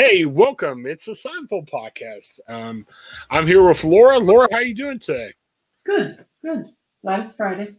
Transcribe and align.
Hey, 0.00 0.26
welcome. 0.26 0.86
It's 0.86 1.08
a 1.08 1.10
Seinfeld 1.10 1.68
podcast. 1.68 2.38
Um, 2.46 2.86
I'm 3.30 3.48
here 3.48 3.64
with 3.64 3.82
Laura. 3.82 4.16
Laura, 4.16 4.46
how 4.48 4.58
are 4.58 4.62
you 4.62 4.72
doing 4.72 5.00
today? 5.00 5.34
Good, 5.84 6.24
good. 6.40 6.66
Glad 7.02 7.24
it's 7.24 7.34
Friday. 7.34 7.74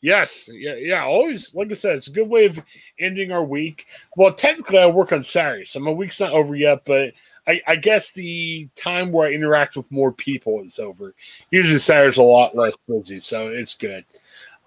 Yes, 0.00 0.48
yeah, 0.50 0.76
yeah. 0.76 1.04
Always, 1.04 1.54
like 1.54 1.70
I 1.70 1.74
said, 1.74 1.98
it's 1.98 2.06
a 2.06 2.12
good 2.12 2.26
way 2.26 2.46
of 2.46 2.58
ending 2.98 3.32
our 3.32 3.44
week. 3.44 3.84
Well, 4.16 4.32
technically, 4.32 4.78
I 4.78 4.86
work 4.86 5.12
on 5.12 5.22
Saturday, 5.22 5.66
so 5.66 5.78
my 5.80 5.90
week's 5.90 6.20
not 6.20 6.32
over 6.32 6.56
yet. 6.56 6.86
But 6.86 7.12
I, 7.46 7.60
I 7.66 7.76
guess 7.76 8.12
the 8.12 8.70
time 8.74 9.12
where 9.12 9.28
I 9.28 9.32
interact 9.32 9.76
with 9.76 9.92
more 9.92 10.10
people 10.10 10.62
is 10.64 10.78
over. 10.78 11.14
Usually, 11.50 11.78
Saturday's 11.78 12.16
a 12.16 12.22
lot 12.22 12.56
less 12.56 12.76
busy, 12.88 13.20
so 13.20 13.48
it's 13.48 13.74
good. 13.74 14.06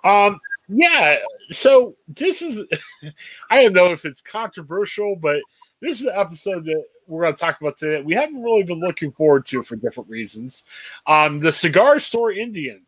Um, 0.04 0.40
yeah. 0.68 1.18
So 1.50 1.96
this 2.08 2.44
is, 2.44 2.64
I 3.50 3.64
don't 3.64 3.74
know 3.74 3.92
if 3.92 4.06
it's 4.06 4.22
controversial, 4.22 5.16
but 5.16 5.42
this 5.82 6.00
is 6.00 6.06
the 6.06 6.18
episode 6.18 6.66
that 6.66 6.84
we're 7.08 7.24
going 7.24 7.34
to 7.34 7.40
talk 7.40 7.60
about 7.60 7.78
today. 7.78 8.02
We 8.02 8.14
haven't 8.14 8.42
really 8.42 8.64
been 8.64 8.80
looking 8.80 9.12
forward 9.12 9.46
to 9.48 9.64
for 9.64 9.76
different 9.76 10.10
reasons. 10.10 10.64
Um, 11.08 11.40
the 11.40 11.52
cigar 11.52 12.00
store 12.00 12.32
Indian. 12.32 12.86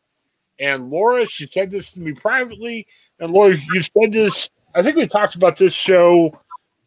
And 0.59 0.90
Laura, 0.90 1.26
she 1.26 1.45
said 1.45 1.71
this 1.71 1.94
to 1.94 1.99
me 1.99 2.13
privately. 2.13 2.88
And 3.20 3.31
Laura, 3.31 3.55
you 3.55 3.81
said 3.81 4.12
this. 4.12 4.49
I 4.76 4.81
think 4.81 4.95
we 4.95 5.07
talked 5.07 5.35
about 5.35 5.57
this 5.57 5.73
show 5.73 6.40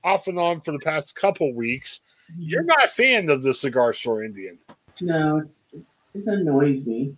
off 0.03 0.29
and 0.29 0.39
on 0.39 0.61
for 0.61 0.73
the 0.73 0.79
past 0.79 1.15
couple 1.15 1.53
weeks. 1.53 2.01
You're 2.39 2.65
not 2.65 2.85
a 2.85 2.89
fan 2.89 3.29
of 3.29 3.43
the 3.43 3.55
cigar 3.55 3.93
store 3.93 4.25
Indian. 4.25 4.59
No, 5.01 5.39
it's 5.39 5.67
it 6.15 6.27
annoys 6.27 6.87
me. 6.87 7.15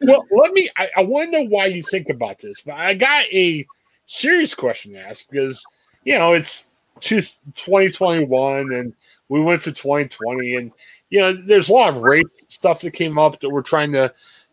well, 0.00 0.26
let 0.30 0.52
me. 0.52 0.68
I, 0.76 0.90
I 0.96 1.02
want 1.02 1.32
to 1.32 1.38
know 1.38 1.48
why 1.48 1.66
you 1.66 1.82
think 1.82 2.08
about 2.08 2.38
this, 2.38 2.62
but 2.62 2.74
I 2.74 2.94
got 2.94 3.24
a 3.26 3.66
serious 4.06 4.54
question 4.54 4.92
to 4.92 5.00
ask 5.00 5.28
because 5.30 5.64
you 6.04 6.18
know 6.18 6.32
it's 6.32 6.66
2021 7.00 8.72
and 8.72 8.94
we 9.28 9.40
went 9.40 9.62
to 9.62 9.72
2020 9.72 10.54
and 10.54 10.72
you 11.10 11.20
know 11.20 11.32
there's 11.32 11.68
a 11.68 11.72
lot 11.72 11.88
of 11.88 12.02
race 12.02 12.24
stuff 12.48 12.80
that 12.80 12.92
came 12.92 13.18
up 13.18 13.40
that 13.40 13.50
we're 13.50 13.62
trying 13.62 13.92
to 13.92 14.12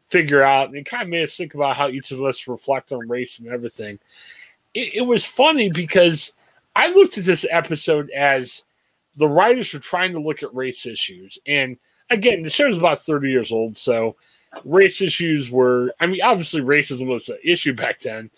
figure 0.10 0.42
out 0.42 0.68
and 0.68 0.78
it 0.78 0.86
kind 0.86 1.04
of 1.04 1.10
made 1.10 1.24
us 1.24 1.38
think 1.38 1.54
about 1.54 1.78
how 1.78 1.88
each 1.88 2.12
of 2.12 2.24
us 2.24 2.48
reflect 2.48 2.92
on 2.92 3.08
race 3.08 3.40
and 3.40 3.48
everything. 3.48 3.98
It, 4.74 4.96
it 4.96 5.02
was 5.02 5.26
funny 5.26 5.70
because 5.70 6.34
i 6.76 6.92
looked 6.94 7.18
at 7.18 7.26
this 7.26 7.46
episode 7.50 8.10
as 8.12 8.64
the 9.18 9.28
writers 9.28 9.74
were 9.74 9.80
trying 9.80 10.14
to 10.14 10.20
look 10.20 10.44
at 10.44 10.54
race 10.56 10.86
issues 10.86 11.38
and 11.46 11.78
again 12.10 12.44
the 12.44 12.50
show's 12.50 12.78
about 12.78 13.02
30 13.02 13.30
years 13.30 13.52
old 13.52 13.78
so 13.78 14.16
race 14.66 15.02
issues 15.02 15.50
were 15.50 15.94
i 16.00 16.08
mean 16.08 16.22
obviously 16.22 16.62
racism 16.62 17.08
was 17.08 17.30
an 17.30 17.38
issue 17.44 17.74
back 17.74 18.00
then 18.00 18.30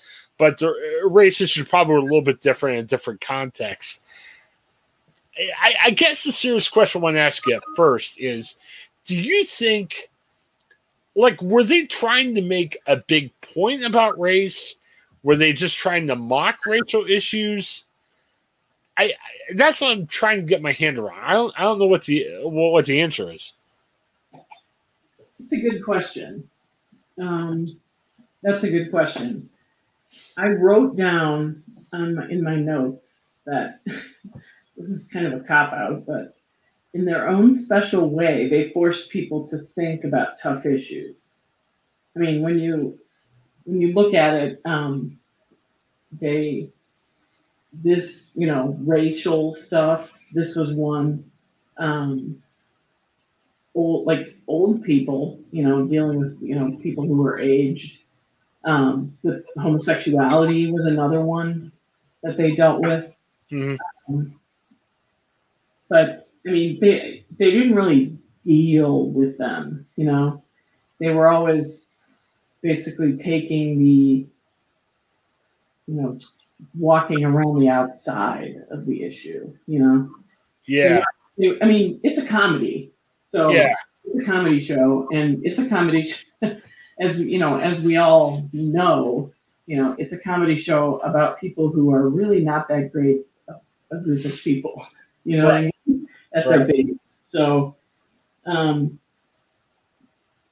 but 0.44 0.58
the 0.58 0.68
uh, 0.68 1.08
race 1.08 1.40
issues 1.40 1.70
probably 1.70 1.96
a 1.96 2.02
little 2.02 2.22
bit 2.22 2.42
different 2.42 2.78
in 2.78 2.86
different 2.86 3.22
contexts. 3.22 4.02
I, 5.40 5.74
I 5.86 5.90
guess 5.92 6.26
the 6.26 6.34
serious 6.34 6.68
question 6.68 7.00
I 7.00 7.04
want 7.06 7.16
to 7.16 7.22
ask 7.22 7.48
you 7.48 7.62
first 7.78 8.20
is 8.20 8.58
do 9.06 9.18
you 9.18 9.46
think 9.46 10.10
like 11.16 11.42
were 11.42 11.64
they 11.64 11.86
trying 11.86 12.36
to 12.36 12.42
make 12.42 12.78
a 12.88 12.98
big 12.98 13.32
point 13.40 13.86
about 13.86 14.20
race? 14.20 14.76
Were 15.24 15.38
they 15.38 15.54
just 15.54 15.78
trying 15.78 16.08
to 16.08 16.18
mock 16.18 16.58
racial 16.66 17.06
issues? 17.06 17.86
I, 18.98 19.06
I 19.06 19.54
that's 19.56 19.80
what 19.80 19.98
I'm 19.98 20.08
trying 20.08 20.42
to 20.42 20.46
get 20.46 20.62
my 20.62 20.74
hand 20.74 21.00
around. 21.00 21.24
I 21.24 21.32
don't 21.32 21.54
I 21.58 21.62
don't 21.62 21.80
know 21.80 21.88
what 21.88 22.04
the 22.04 22.28
what 22.42 22.86
the 22.86 23.00
answer 23.00 23.32
is. 23.32 23.54
It's 25.42 25.54
a 25.54 25.62
good 25.62 25.86
question. 25.86 26.50
Um, 27.18 27.66
that's 28.42 28.66
a 28.66 28.70
good 28.70 28.92
question. 28.92 29.50
I 30.38 30.50
wrote 30.50 30.96
down 30.96 31.64
um, 31.92 32.20
in 32.30 32.44
my 32.44 32.56
notes 32.56 33.22
that 33.46 33.80
this 34.78 34.90
is 34.90 35.08
kind 35.12 35.28
of 35.28 35.34
a 35.34 35.44
cop 35.44 35.74
out, 35.74 36.06
but 36.06 36.36
in 36.94 37.06
their 37.06 37.28
own 37.28 37.56
special 37.56 38.10
way, 38.10 38.50
they 38.50 38.72
force 38.72 39.08
people 39.08 39.48
to 39.50 39.60
think 39.76 40.04
about 40.04 40.40
tough 40.42 40.66
issues. 40.66 41.26
I 42.16 42.20
mean, 42.20 42.42
when 42.42 42.60
you 42.60 43.00
when 43.66 43.82
you 43.82 43.94
look 43.94 44.14
at 44.14 44.36
it, 44.36 44.62
um, 44.66 45.20
they 46.20 46.70
this 47.72 48.32
you 48.36 48.46
know 48.48 48.78
racial 48.82 49.56
stuff. 49.56 50.10
This 50.34 50.56
was 50.56 50.74
one. 50.74 51.32
Um, 51.78 52.44
old 53.76 54.06
like 54.06 54.36
old 54.48 54.84
people, 54.84 55.40
you 55.52 55.64
know, 55.64 55.86
dealing 55.88 56.20
with 56.20 56.38
you 56.42 56.56
know 56.56 56.78
people 56.82 57.06
who 57.06 57.16
were 57.16 57.40
aged 57.40 57.98
um, 58.64 59.18
the 59.24 59.44
homosexuality 59.58 60.72
was 60.72 60.86
another 60.86 61.22
one 61.22 61.72
that 62.22 62.38
they 62.38 62.56
dealt 62.56 62.82
with. 62.82 63.12
Mm-hmm. 63.52 63.76
Um, 64.14 64.40
but 65.90 66.30
I 66.48 66.52
mean, 66.52 66.80
they 66.80 67.26
they 67.38 67.52
didn't 67.52 67.76
really 67.76 68.18
deal 68.46 69.08
with 69.08 69.38
them. 69.38 69.86
You 69.96 70.06
know, 70.06 70.44
they 71.00 71.10
were 71.10 71.28
always 71.28 71.92
basically 72.62 73.18
taking 73.18 73.80
the, 73.80 74.26
you 75.88 76.02
know, 76.02 76.18
walking 76.78 77.26
around 77.26 77.60
the 77.60 77.70
outside 77.70 78.64
of 78.72 78.86
the 78.86 79.04
issue. 79.04 79.54
You 79.68 79.80
know. 79.80 80.10
Yeah. 80.66 81.04
I 81.62 81.66
mean, 81.66 82.00
it's 82.04 82.20
a 82.20 82.26
comedy, 82.26 82.94
so 83.30 83.52
yeah. 83.52 83.74
it's 84.06 84.24
a 84.24 84.26
comedy 84.26 84.62
show, 84.62 85.10
and 85.12 85.46
it's 85.46 85.60
a 85.60 85.68
comedy. 85.68 86.14
as 87.00 87.20
you 87.20 87.40
know, 87.40 87.60
as 87.60 87.80
we 87.82 87.98
all 87.98 88.48
know, 88.54 89.32
you 89.66 89.78
know, 89.78 89.96
it's 89.98 90.14
a 90.14 90.20
comedy 90.20 90.60
show 90.60 91.00
about 91.00 91.40
people 91.40 91.70
who 91.70 91.94
are 91.94 92.10
really 92.10 92.42
not 92.42 92.68
that 92.68 92.92
great 92.92 93.26
a 93.94 93.98
group 93.98 94.26
of 94.26 94.36
people, 94.38 94.86
you 95.24 95.38
know, 95.38 95.50
right. 95.50 95.72
I 95.88 95.90
mean? 95.90 96.08
at 96.36 96.48
right. 96.48 96.58
their 96.58 96.68
base. 96.68 96.96
So, 97.30 97.76
um, 98.46 99.00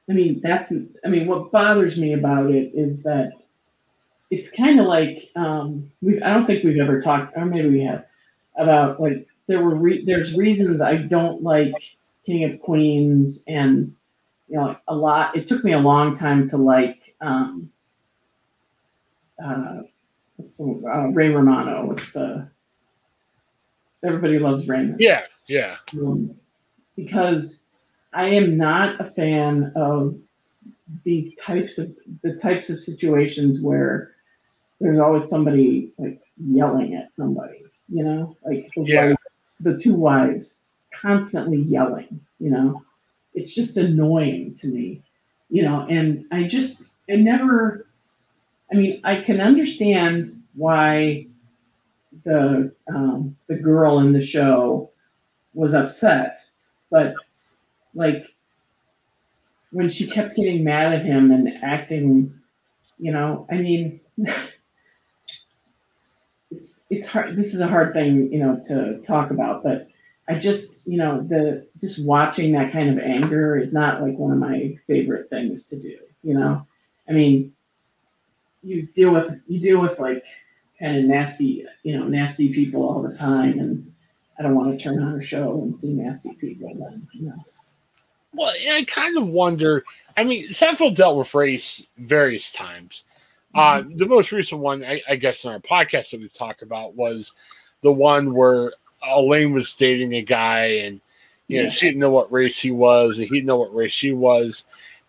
I 0.10 0.14
mean, 0.14 0.42
that's, 0.44 0.74
I 1.06 1.08
mean, 1.08 1.28
what 1.28 1.52
bothers 1.52 1.98
me 1.98 2.14
about 2.14 2.52
it 2.52 2.72
is 2.74 3.04
that 3.04 3.32
it's 4.30 4.50
kind 4.50 4.80
of 4.80 4.86
like, 4.86 5.30
um, 5.36 5.92
we 6.02 6.22
I 6.22 6.34
don't 6.34 6.46
think 6.46 6.64
we've 6.64 6.80
ever 6.80 7.02
talked, 7.02 7.36
or 7.36 7.46
maybe 7.46 7.70
we 7.70 7.84
have, 7.84 8.06
about 8.58 9.00
like, 9.00 9.28
there 9.48 9.64
were, 9.64 9.76
re- 9.76 10.06
there's 10.06 10.36
reasons 10.36 10.82
I 10.82 10.96
don't 10.96 11.42
like 11.44 11.74
King 12.26 12.44
of 12.46 12.60
Queens 12.62 13.44
and 13.48 13.96
you 14.52 14.58
know, 14.58 14.76
a 14.90 14.96
lot. 14.96 15.36
It 15.36 15.48
took 15.48 15.64
me 15.64 15.72
a 15.72 15.80
long 15.80 16.18
time 16.18 16.50
to 16.50 16.58
like 16.58 17.16
um, 17.22 17.72
uh, 19.44 19.78
what's 20.36 20.58
the, 20.58 20.84
uh, 20.94 21.08
Ray 21.08 21.30
Romano. 21.30 21.86
What's 21.86 22.12
the 22.12 22.50
Everybody 24.04 24.40
Loves 24.40 24.68
Raymond. 24.68 24.98
Yeah, 25.00 25.22
yeah. 25.48 25.78
Um, 25.94 26.36
because 26.98 27.62
I 28.12 28.26
am 28.26 28.58
not 28.58 29.00
a 29.00 29.10
fan 29.12 29.72
of 29.78 30.20
these 31.06 31.34
types 31.36 31.78
of 31.78 31.96
the 32.22 32.34
types 32.34 32.70
of 32.70 32.78
situations 32.78 33.62
where 33.62 34.12
there's 34.82 35.00
always 35.00 35.30
somebody 35.30 35.94
like 35.98 36.20
yelling 36.38 36.96
at 36.96 37.08
somebody. 37.16 37.64
You 37.88 38.04
know, 38.04 38.38
like 38.44 38.70
the, 38.76 38.84
yeah. 38.84 39.08
wife, 39.08 39.18
the 39.62 39.78
two 39.78 39.94
wives 39.94 40.56
constantly 40.94 41.62
yelling. 41.62 42.20
You 42.40 42.50
know 42.50 42.84
it's 43.34 43.54
just 43.54 43.78
annoying 43.78 44.56
to 44.56 44.68
me, 44.68 45.02
you 45.50 45.64
know, 45.64 45.86
and 45.90 46.26
I 46.32 46.44
just, 46.44 46.82
I 47.10 47.16
never, 47.16 47.88
I 48.72 48.76
mean, 48.76 49.02
I 49.04 49.22
can 49.22 49.42
understand 49.42 50.42
why 50.54 51.28
the 52.24 52.74
um, 52.94 53.38
the 53.48 53.56
girl 53.56 54.00
in 54.00 54.14
the 54.14 54.22
show 54.22 54.92
was 55.54 55.74
upset, 55.74 56.42
but 56.90 57.16
like 57.94 58.26
when 59.72 59.90
she 59.90 60.08
kept 60.08 60.36
getting 60.36 60.64
mad 60.64 60.94
at 60.94 61.06
him 61.06 61.32
and 61.32 61.50
acting, 61.64 62.34
you 63.00 63.12
know, 63.12 63.48
I 63.50 63.56
mean, 63.56 64.02
it's 66.52 66.82
it's 66.90 67.08
hard. 67.08 67.36
This 67.36 67.54
is 67.54 67.62
a 67.62 67.68
hard 67.68 67.94
thing, 67.94 68.32
you 68.32 68.40
know, 68.40 68.62
to 68.68 69.00
talk 69.00 69.32
about, 69.32 69.64
but 69.64 69.88
I 70.32 70.40
just, 70.40 70.88
you 70.88 70.98
know, 70.98 71.22
the 71.22 71.68
just 71.82 72.04
watching 72.04 72.54
that 72.54 72.72
kind 72.72 72.90
of 72.90 73.04
anger 73.04 73.58
is 73.58 73.74
not 73.74 74.02
like 74.02 74.18
one 74.18 74.32
of 74.32 74.38
my 74.38 74.78
favorite 74.88 75.30
things 75.30 75.66
to 75.66 75.76
do. 75.76 75.98
You 76.24 76.36
know, 76.36 76.66
I 77.10 77.12
mean, 77.12 77.54
you 78.64 78.88
deal 78.96 79.12
with 79.12 79.42
you 79.48 79.60
deal 79.60 79.82
with 79.82 80.00
like 80.00 80.24
kind 80.80 80.98
of 80.98 81.04
nasty, 81.04 81.66
you 81.84 81.98
know, 81.98 82.06
nasty 82.06 82.54
people 82.54 82.82
all 82.82 83.02
the 83.02 83.14
time, 83.18 83.60
and 83.60 83.94
I 84.40 84.44
don't 84.44 84.56
want 84.56 84.72
to 84.72 84.82
turn 84.82 85.04
on 85.04 85.20
a 85.20 85.22
show 85.22 85.64
and 85.64 85.78
see 85.78 85.92
nasty 85.92 86.32
people. 86.40 86.74
Then, 86.76 87.06
you 87.14 87.28
know. 87.28 87.46
Well, 88.34 88.54
I 88.70 88.86
kind 88.86 89.18
of 89.18 89.28
wonder. 89.28 89.84
I 90.16 90.24
mean, 90.24 90.48
Seinfeld 90.50 90.96
dealt 90.96 91.18
with 91.18 91.36
race 91.36 91.86
various 91.98 92.54
times. 92.54 93.04
Uh, 93.54 93.80
mm-hmm. 93.80 93.92
Uh, 93.92 93.98
the 93.98 94.06
most 94.06 94.32
recent 94.32 94.62
one, 94.62 94.86
I, 94.86 95.02
I 95.10 95.18
guess, 95.18 95.44
in 95.44 95.52
our 95.52 95.60
podcast 95.60 96.12
that 96.12 96.22
we've 96.22 96.32
talked 96.32 96.62
about 96.62 96.96
was 96.96 97.34
the 97.82 97.92
one 97.92 98.34
where 98.34 98.72
Elaine 99.04 99.54
was 99.54 99.74
dating 99.74 100.14
a 100.14 100.22
guy 100.22 100.66
and 100.66 101.02
you 101.48 101.58
know, 101.58 101.64
yeah. 101.64 101.70
she 101.70 101.88
didn't 101.88 102.00
know 102.00 102.12
what 102.12 102.32
race 102.32 102.60
he 102.60 102.72
was, 102.72 103.20
and 103.20 103.28
he 103.28 103.36
didn't 103.36 103.48
know 103.48 103.58
what 103.58 103.76
race 103.76 103.92
she 103.92 104.14
was. 104.14 104.64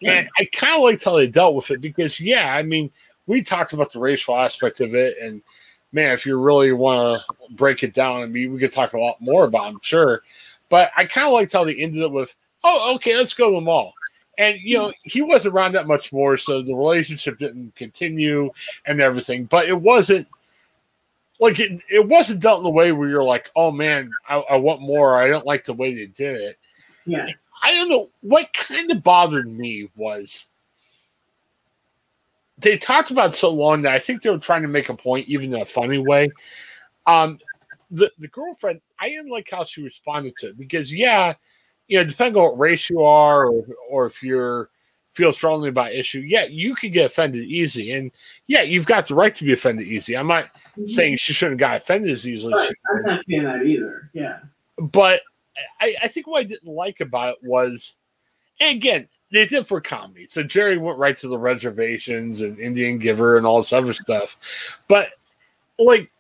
And 0.05 0.29
I 0.37 0.45
kind 0.47 0.75
of 0.75 0.83
liked 0.83 1.05
how 1.05 1.15
they 1.15 1.29
dealt 1.29 1.55
with 1.55 1.71
it 1.71 1.81
because, 1.81 2.19
yeah, 2.19 2.53
I 2.53 2.65
mean, 2.65 2.91
we 3.29 3.43
talked 3.43 3.73
about 3.73 3.93
the 3.93 4.01
racial 4.01 4.37
aspect 4.37 4.81
of 4.81 4.93
it, 4.97 5.19
and 5.23 5.41
man, 5.93 6.11
if 6.13 6.27
you 6.27 6.37
really 6.41 6.73
want 6.73 7.23
to 7.23 7.55
break 7.55 7.85
it 7.85 7.95
down, 7.95 8.23
I 8.23 8.27
mean, 8.27 8.53
we 8.53 8.59
could 8.59 8.73
talk 8.73 8.93
a 8.93 8.99
lot 8.99 9.21
more 9.21 9.45
about, 9.45 9.69
I'm 9.69 9.79
sure. 9.83 10.23
But 10.69 10.91
I 10.97 11.05
kind 11.05 11.29
of 11.29 11.35
liked 11.35 11.53
how 11.53 11.63
they 11.63 11.77
ended 11.77 12.03
up 12.03 12.11
with, 12.11 12.35
oh, 12.65 12.95
okay, 12.97 13.17
let's 13.17 13.35
go 13.35 13.51
to 13.51 13.55
the 13.55 13.61
mall. 13.61 13.95
And 14.37 14.59
you 14.61 14.79
know, 14.79 14.93
he 15.05 15.23
wasn't 15.23 15.55
around 15.55 15.73
that 15.73 15.87
much 15.87 16.13
more, 16.13 16.37
so 16.37 16.61
the 16.61 16.75
relationship 16.75 17.39
didn't 17.39 17.77
continue 17.77 18.51
and 18.87 19.01
everything. 19.01 19.45
But 19.45 19.69
it 19.69 19.81
wasn't 19.81 20.27
like 21.43 21.59
it, 21.59 21.83
it 21.91 22.09
wasn't 22.09 22.41
dealt 22.41 22.61
in 22.61 22.67
a 22.67 22.71
way 22.71 22.93
where 22.93 23.09
you're 23.09 23.25
like, 23.25 23.51
oh 23.57 23.73
man, 23.73 24.13
I, 24.29 24.37
I 24.37 24.57
want 24.57 24.81
more. 24.81 25.21
I 25.21 25.27
don't 25.27 25.45
like 25.45 25.65
the 25.65 25.73
way 25.73 25.93
they 25.93 26.07
did 26.07 26.41
it. 26.41 26.59
Yeah. 27.05 27.27
I 27.63 27.75
don't 27.75 27.89
know 27.89 28.11
what 28.21 28.53
kind 28.53 28.91
of 28.93 29.03
bothered 29.03 29.49
me 29.49 29.91
was 29.97 30.49
they 32.59 32.79
talked 32.79 33.11
about 33.11 33.35
so 33.35 33.51
long 33.51 33.83
that 33.83 33.93
I 33.93 33.99
think 33.99 34.23
they 34.23 34.31
were 34.31 34.39
trying 34.39 34.63
to 34.63 34.69
make 34.69 34.89
a 34.89 34.95
point, 34.95 35.29
even 35.29 35.53
in 35.53 35.61
a 35.61 35.67
funny 35.67 35.99
way. 35.99 36.31
Um, 37.07 37.41
the 37.91 38.13
the 38.21 38.29
girlfriend, 38.29 38.81
I 39.01 39.09
didn't 39.09 39.31
like 39.31 39.49
how 39.51 39.65
she 39.65 39.83
responded 39.83 40.37
to 40.39 40.51
it 40.51 40.59
because, 40.59 40.93
yeah, 40.93 41.35
you 41.89 41.99
know, 41.99 42.05
depending 42.05 42.41
on 42.41 42.51
what 42.51 42.59
race 42.59 42.89
you 42.89 43.03
are, 43.03 43.47
or 43.47 43.65
or 43.91 44.07
if 44.07 44.23
you're 44.23 44.71
feel 45.15 45.33
strongly 45.33 45.69
about 45.69 45.93
issue, 45.93 46.21
yeah, 46.21 46.45
you 46.45 46.75
could 46.75 46.93
get 46.93 47.07
offended 47.07 47.45
easy, 47.45 47.93
and 47.93 48.11
yeah, 48.47 48.63
you've 48.63 48.87
got 48.87 49.07
the 49.09 49.15
right 49.15 49.35
to 49.37 49.45
be 49.45 49.53
offended 49.53 49.87
easy. 49.87 50.17
I'm 50.17 50.27
not 50.27 50.45
mm-hmm. 50.45 50.87
saying 50.87 51.17
she 51.19 51.33
shouldn't 51.33 51.61
have 51.61 51.71
got 51.71 51.77
offended 51.77 52.11
as 52.11 52.27
easily. 52.27 52.55
I'm 52.55 53.03
not 53.05 53.25
saying 53.29 53.45
that 53.45 53.65
either. 53.65 54.11
Yeah, 54.13 54.41
but 54.79 55.23
I, 55.81 55.97
I 56.03 56.09
think 56.09 56.27
what 56.27 56.41
I 56.41 56.45
didn't 56.45 56.73
like 56.73 57.01
about 57.01 57.37
it 57.37 57.39
was, 57.43 57.97
and 58.61 58.77
again, 58.77 59.09
they 59.33 59.47
did 59.47 59.67
for 59.67 59.81
comedy. 59.81 60.27
So 60.29 60.43
Jerry 60.43 60.77
went 60.77 60.99
right 60.99 61.19
to 61.19 61.29
the 61.29 61.39
reservations 61.39 62.43
and 62.43 62.59
Indian 62.59 62.99
Giver 62.99 63.39
and 63.39 63.47
all 63.47 63.59
this 63.59 63.73
other 63.73 63.95
stuff. 63.95 64.79
But 64.89 65.09
like 65.79 66.12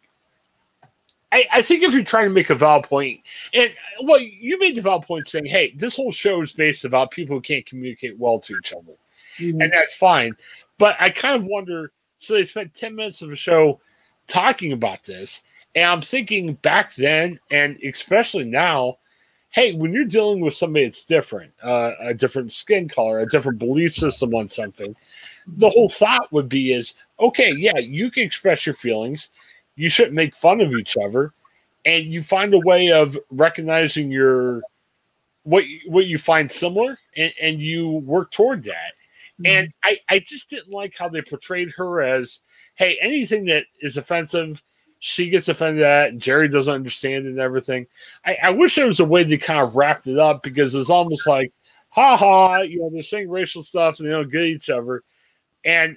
I, 1.32 1.46
I, 1.52 1.62
think 1.62 1.82
if 1.82 1.94
you're 1.94 2.04
trying 2.04 2.28
to 2.28 2.34
make 2.34 2.50
a 2.50 2.54
valid 2.54 2.84
point, 2.84 3.20
and 3.54 3.72
well, 4.02 4.20
you 4.20 4.58
made 4.58 4.76
the 4.76 4.82
valid 4.82 5.04
point 5.04 5.26
saying, 5.26 5.46
hey, 5.46 5.72
this 5.76 5.96
whole 5.96 6.12
show 6.12 6.42
is 6.42 6.52
based 6.52 6.84
about 6.84 7.10
people 7.10 7.36
who 7.36 7.40
can't 7.40 7.64
communicate 7.64 8.18
well 8.18 8.38
to 8.40 8.54
each 8.56 8.72
other. 8.72 8.92
Mm-hmm. 9.38 9.60
And 9.60 9.72
that's 9.72 9.94
fine. 9.94 10.36
But 10.78 10.96
I 11.00 11.10
kind 11.10 11.36
of 11.36 11.44
wonder 11.44 11.92
so 12.22 12.34
they 12.34 12.44
spent 12.44 12.74
10 12.74 12.94
minutes 12.94 13.22
of 13.22 13.30
the 13.30 13.36
show 13.36 13.80
talking 14.28 14.72
about 14.72 15.02
this. 15.04 15.42
And 15.74 15.86
I'm 15.86 16.02
thinking 16.02 16.54
back 16.54 16.94
then, 16.94 17.40
and 17.50 17.78
especially 17.82 18.44
now, 18.44 18.98
hey, 19.50 19.74
when 19.74 19.92
you're 19.92 20.04
dealing 20.04 20.40
with 20.40 20.54
somebody 20.54 20.84
that's 20.84 21.04
different, 21.04 21.52
uh, 21.62 21.92
a 22.00 22.14
different 22.14 22.52
skin 22.52 22.88
color, 22.88 23.20
a 23.20 23.28
different 23.28 23.58
belief 23.58 23.94
system 23.94 24.34
on 24.34 24.48
something, 24.48 24.94
the 25.46 25.70
whole 25.70 25.88
thought 25.88 26.32
would 26.32 26.48
be 26.48 26.72
is 26.72 26.94
okay, 27.18 27.52
yeah, 27.56 27.78
you 27.78 28.10
can 28.10 28.22
express 28.22 28.66
your 28.66 28.74
feelings. 28.76 29.30
You 29.76 29.88
shouldn't 29.88 30.14
make 30.14 30.34
fun 30.34 30.60
of 30.60 30.72
each 30.72 30.96
other, 30.96 31.32
and 31.84 32.04
you 32.04 32.22
find 32.22 32.54
a 32.54 32.58
way 32.58 32.92
of 32.92 33.18
recognizing 33.30 34.10
your 34.10 34.62
what 35.44 35.64
what 35.86 36.06
you 36.06 36.18
find 36.18 36.50
similar, 36.50 36.98
and, 37.16 37.32
and 37.40 37.60
you 37.60 37.88
work 37.88 38.30
toward 38.30 38.64
that. 38.64 38.92
Mm-hmm. 39.40 39.46
And 39.46 39.68
I, 39.82 39.98
I 40.08 40.18
just 40.20 40.50
didn't 40.50 40.72
like 40.72 40.94
how 40.98 41.08
they 41.08 41.22
portrayed 41.22 41.70
her 41.76 42.02
as, 42.02 42.40
hey, 42.74 42.98
anything 43.00 43.46
that 43.46 43.64
is 43.80 43.96
offensive 43.96 44.62
she 45.04 45.28
gets 45.28 45.48
offended 45.48 45.82
at, 45.82 46.10
and 46.10 46.22
Jerry 46.22 46.46
doesn't 46.46 46.72
understand 46.72 47.26
and 47.26 47.40
everything. 47.40 47.88
I, 48.24 48.36
I 48.40 48.50
wish 48.50 48.76
there 48.76 48.86
was 48.86 49.00
a 49.00 49.04
way 49.04 49.24
to 49.24 49.36
kind 49.36 49.58
of 49.58 49.74
wrap 49.74 50.06
it 50.06 50.16
up 50.16 50.44
because 50.44 50.76
it's 50.76 50.90
almost 50.90 51.26
like, 51.26 51.52
ha 51.88 52.16
ha, 52.16 52.60
you 52.60 52.78
know, 52.78 52.88
they're 52.88 53.02
saying 53.02 53.28
racial 53.28 53.64
stuff 53.64 53.98
and 53.98 54.06
they 54.06 54.12
don't 54.12 54.30
get 54.30 54.44
each 54.44 54.70
other. 54.70 55.02
And 55.64 55.96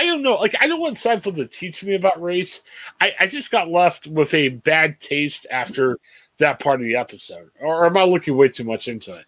I 0.00 0.06
don't 0.06 0.22
know, 0.22 0.36
like 0.36 0.54
I 0.58 0.66
don't 0.66 0.80
want 0.80 0.96
Seinfeld 0.96 1.36
to 1.36 1.46
teach 1.46 1.84
me 1.84 1.94
about 1.94 2.22
race. 2.22 2.62
I, 3.02 3.12
I 3.20 3.26
just 3.26 3.50
got 3.50 3.68
left 3.68 4.06
with 4.06 4.32
a 4.32 4.48
bad 4.48 4.98
taste 4.98 5.46
after 5.50 5.98
that 6.38 6.58
part 6.58 6.80
of 6.80 6.86
the 6.86 6.96
episode. 6.96 7.50
Or 7.60 7.84
am 7.84 7.98
I 7.98 8.04
looking 8.04 8.34
way 8.34 8.48
too 8.48 8.64
much 8.64 8.88
into 8.88 9.14
it? 9.14 9.26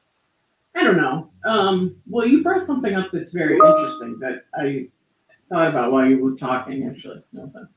I 0.75 0.83
don't 0.83 0.97
know. 0.97 1.29
Um, 1.45 1.97
well, 2.09 2.27
you 2.27 2.43
brought 2.43 2.67
something 2.67 2.95
up 2.95 3.11
that's 3.13 3.33
very 3.33 3.57
interesting 3.57 4.19
that 4.21 4.47
I 4.59 4.89
thought 5.51 5.69
about 5.69 5.93
while 5.93 6.09
you 6.09 6.25
were 6.25 6.37
talking, 6.37 6.89
actually. 6.89 7.23
No 7.35 7.45
offense. 7.45 7.69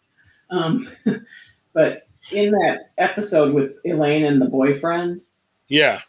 Um, 0.50 0.90
but 1.74 2.08
in 2.32 2.52
that 2.52 2.92
episode 2.98 3.54
with 3.54 3.74
Elaine 3.84 4.24
and 4.24 4.42
the 4.42 4.46
boyfriend, 4.46 5.20
yeah, 5.68 6.00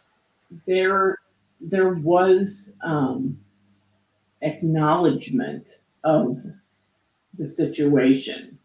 there 0.65 1.17
there 1.59 1.95
was 1.95 2.71
um, 2.81 3.37
acknowledgement 4.41 5.81
of 6.05 6.41
the 7.37 7.49
situation. 7.49 8.57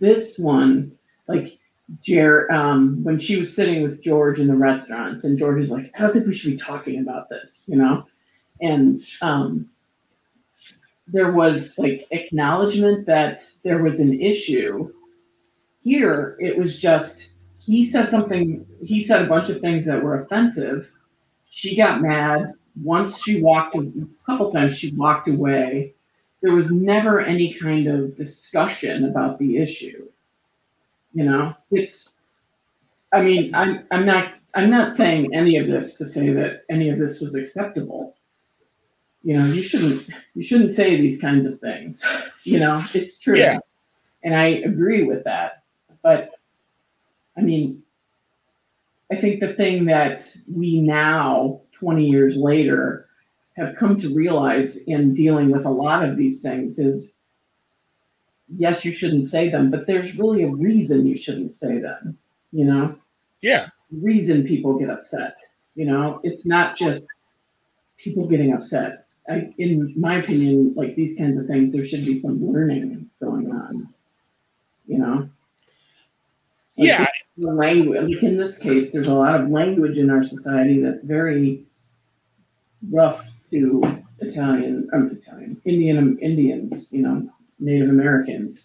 This 0.00 0.38
one, 0.38 0.92
like 1.26 1.58
Jer, 2.02 2.50
um, 2.52 3.02
when 3.02 3.18
she 3.18 3.38
was 3.38 3.54
sitting 3.54 3.82
with 3.82 4.02
George 4.02 4.38
in 4.38 4.46
the 4.46 4.54
restaurant, 4.54 5.24
and 5.24 5.38
George 5.38 5.62
is 5.62 5.70
like, 5.70 5.90
"I 5.96 6.02
don't 6.02 6.12
think 6.12 6.26
we 6.26 6.34
should 6.34 6.52
be 6.52 6.56
talking 6.56 7.00
about 7.00 7.28
this," 7.28 7.64
you 7.66 7.76
know, 7.76 8.06
and 8.60 9.00
um, 9.22 9.68
there 11.08 11.32
was 11.32 11.78
like 11.78 12.06
acknowledgement 12.10 13.06
that 13.06 13.50
there 13.64 13.82
was 13.82 14.00
an 14.00 14.20
issue 14.20 14.92
here, 15.82 16.36
it 16.40 16.56
was 16.56 16.76
just 16.76 17.28
he 17.58 17.84
said 17.84 18.10
something, 18.10 18.66
he 18.82 19.02
said 19.02 19.22
a 19.22 19.28
bunch 19.28 19.48
of 19.48 19.60
things 19.60 19.86
that 19.86 20.02
were 20.02 20.22
offensive. 20.22 20.88
She 21.50 21.76
got 21.76 22.02
mad. 22.02 22.54
Once 22.82 23.22
she 23.22 23.42
walked, 23.42 23.76
a 23.76 23.92
couple 24.24 24.50
times 24.50 24.78
she 24.78 24.92
walked 24.92 25.28
away. 25.28 25.94
There 26.42 26.52
was 26.52 26.70
never 26.70 27.20
any 27.20 27.54
kind 27.54 27.86
of 27.86 28.16
discussion 28.16 29.04
about 29.04 29.38
the 29.38 29.58
issue. 29.58 30.08
You 31.12 31.24
know, 31.24 31.54
it's, 31.70 32.14
I 33.12 33.20
mean, 33.20 33.54
I'm, 33.54 33.84
I'm 33.90 34.06
not, 34.06 34.34
I'm 34.54 34.70
not 34.70 34.94
saying 34.94 35.34
any 35.34 35.56
of 35.58 35.66
this 35.66 35.96
to 35.96 36.06
say 36.06 36.30
that 36.30 36.64
any 36.70 36.88
of 36.88 36.98
this 36.98 37.20
was 37.20 37.34
acceptable. 37.34 38.16
You 39.22 39.36
know, 39.36 39.46
you 39.46 39.62
shouldn't, 39.62 40.08
you 40.34 40.42
shouldn't 40.42 40.72
say 40.72 40.96
these 40.96 41.20
kinds 41.20 41.46
of 41.46 41.60
things. 41.60 42.04
You 42.42 42.58
know, 42.58 42.82
it's 42.94 43.18
true. 43.18 43.36
Yeah. 43.36 43.58
And 44.24 44.34
I 44.34 44.46
agree 44.46 45.02
with 45.02 45.24
that 45.24 45.60
but 46.02 46.32
I 47.36 47.42
mean, 47.42 47.82
I 49.12 49.16
think 49.16 49.40
the 49.40 49.54
thing 49.54 49.86
that 49.86 50.34
we 50.52 50.80
now, 50.80 51.62
20 51.72 52.06
years 52.06 52.36
later, 52.36 53.08
have 53.56 53.76
come 53.76 54.00
to 54.00 54.14
realize 54.14 54.78
in 54.78 55.14
dealing 55.14 55.50
with 55.50 55.64
a 55.64 55.70
lot 55.70 56.04
of 56.04 56.16
these 56.16 56.40
things 56.40 56.78
is 56.78 57.14
yes, 58.56 58.84
you 58.84 58.92
shouldn't 58.92 59.24
say 59.24 59.48
them, 59.48 59.70
but 59.70 59.86
there's 59.86 60.16
really 60.16 60.42
a 60.42 60.48
reason 60.48 61.06
you 61.06 61.16
shouldn't 61.16 61.52
say 61.52 61.78
them, 61.78 62.18
you 62.52 62.64
know? 62.64 62.96
Yeah. 63.40 63.68
Reason 63.92 64.44
people 64.44 64.78
get 64.78 64.90
upset, 64.90 65.36
you 65.74 65.86
know? 65.86 66.20
It's 66.22 66.44
not 66.44 66.76
just 66.76 67.04
people 67.96 68.26
getting 68.26 68.52
upset. 68.52 69.06
I, 69.28 69.52
in 69.58 69.92
my 69.96 70.16
opinion, 70.18 70.74
like 70.74 70.96
these 70.96 71.16
kinds 71.16 71.38
of 71.38 71.46
things, 71.46 71.72
there 71.72 71.86
should 71.86 72.04
be 72.04 72.18
some 72.18 72.44
learning 72.44 73.08
going 73.20 73.52
on, 73.52 73.88
you 74.86 74.98
know? 74.98 75.28
Like 76.76 76.88
yeah. 76.88 77.06
Language. 77.36 78.14
Like 78.14 78.22
in 78.22 78.36
this 78.36 78.58
case, 78.58 78.90
there's 78.90 79.08
a 79.08 79.14
lot 79.14 79.40
of 79.40 79.48
language 79.48 79.96
in 79.96 80.10
our 80.10 80.24
society 80.24 80.80
that's 80.80 81.04
very 81.04 81.64
rough 82.90 83.24
to 83.50 84.02
Italian, 84.20 84.88
um, 84.92 85.10
Italian, 85.10 85.60
Indian 85.64 86.18
Indians, 86.18 86.92
you 86.92 87.02
know, 87.02 87.28
Native 87.58 87.88
Americans. 87.88 88.64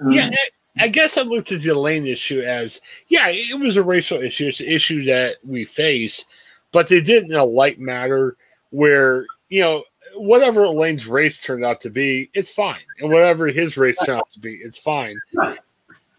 Um, 0.00 0.12
yeah, 0.12 0.30
I 0.78 0.88
guess 0.88 1.16
I 1.16 1.22
looked 1.22 1.52
at 1.52 1.62
the 1.62 1.70
Elaine 1.70 2.06
issue 2.06 2.40
as, 2.40 2.80
yeah, 3.08 3.28
it 3.28 3.58
was 3.58 3.76
a 3.76 3.82
racial 3.82 4.20
issue. 4.20 4.48
It's 4.48 4.60
an 4.60 4.66
issue 4.66 5.04
that 5.04 5.36
we 5.44 5.64
face, 5.64 6.24
but 6.72 6.88
they 6.88 7.00
did 7.00 7.24
in 7.24 7.34
a 7.34 7.44
light 7.44 7.78
matter 7.78 8.36
where, 8.70 9.26
you 9.48 9.60
know, 9.60 9.84
whatever 10.16 10.64
Elaine's 10.64 11.06
race 11.06 11.40
turned 11.40 11.64
out 11.64 11.80
to 11.82 11.90
be, 11.90 12.30
it's 12.34 12.52
fine. 12.52 12.80
And 12.98 13.10
whatever 13.10 13.46
his 13.46 13.76
race 13.76 13.96
turned 14.04 14.18
out 14.18 14.32
to 14.32 14.40
be, 14.40 14.54
it's 14.54 14.78
fine. 14.78 15.16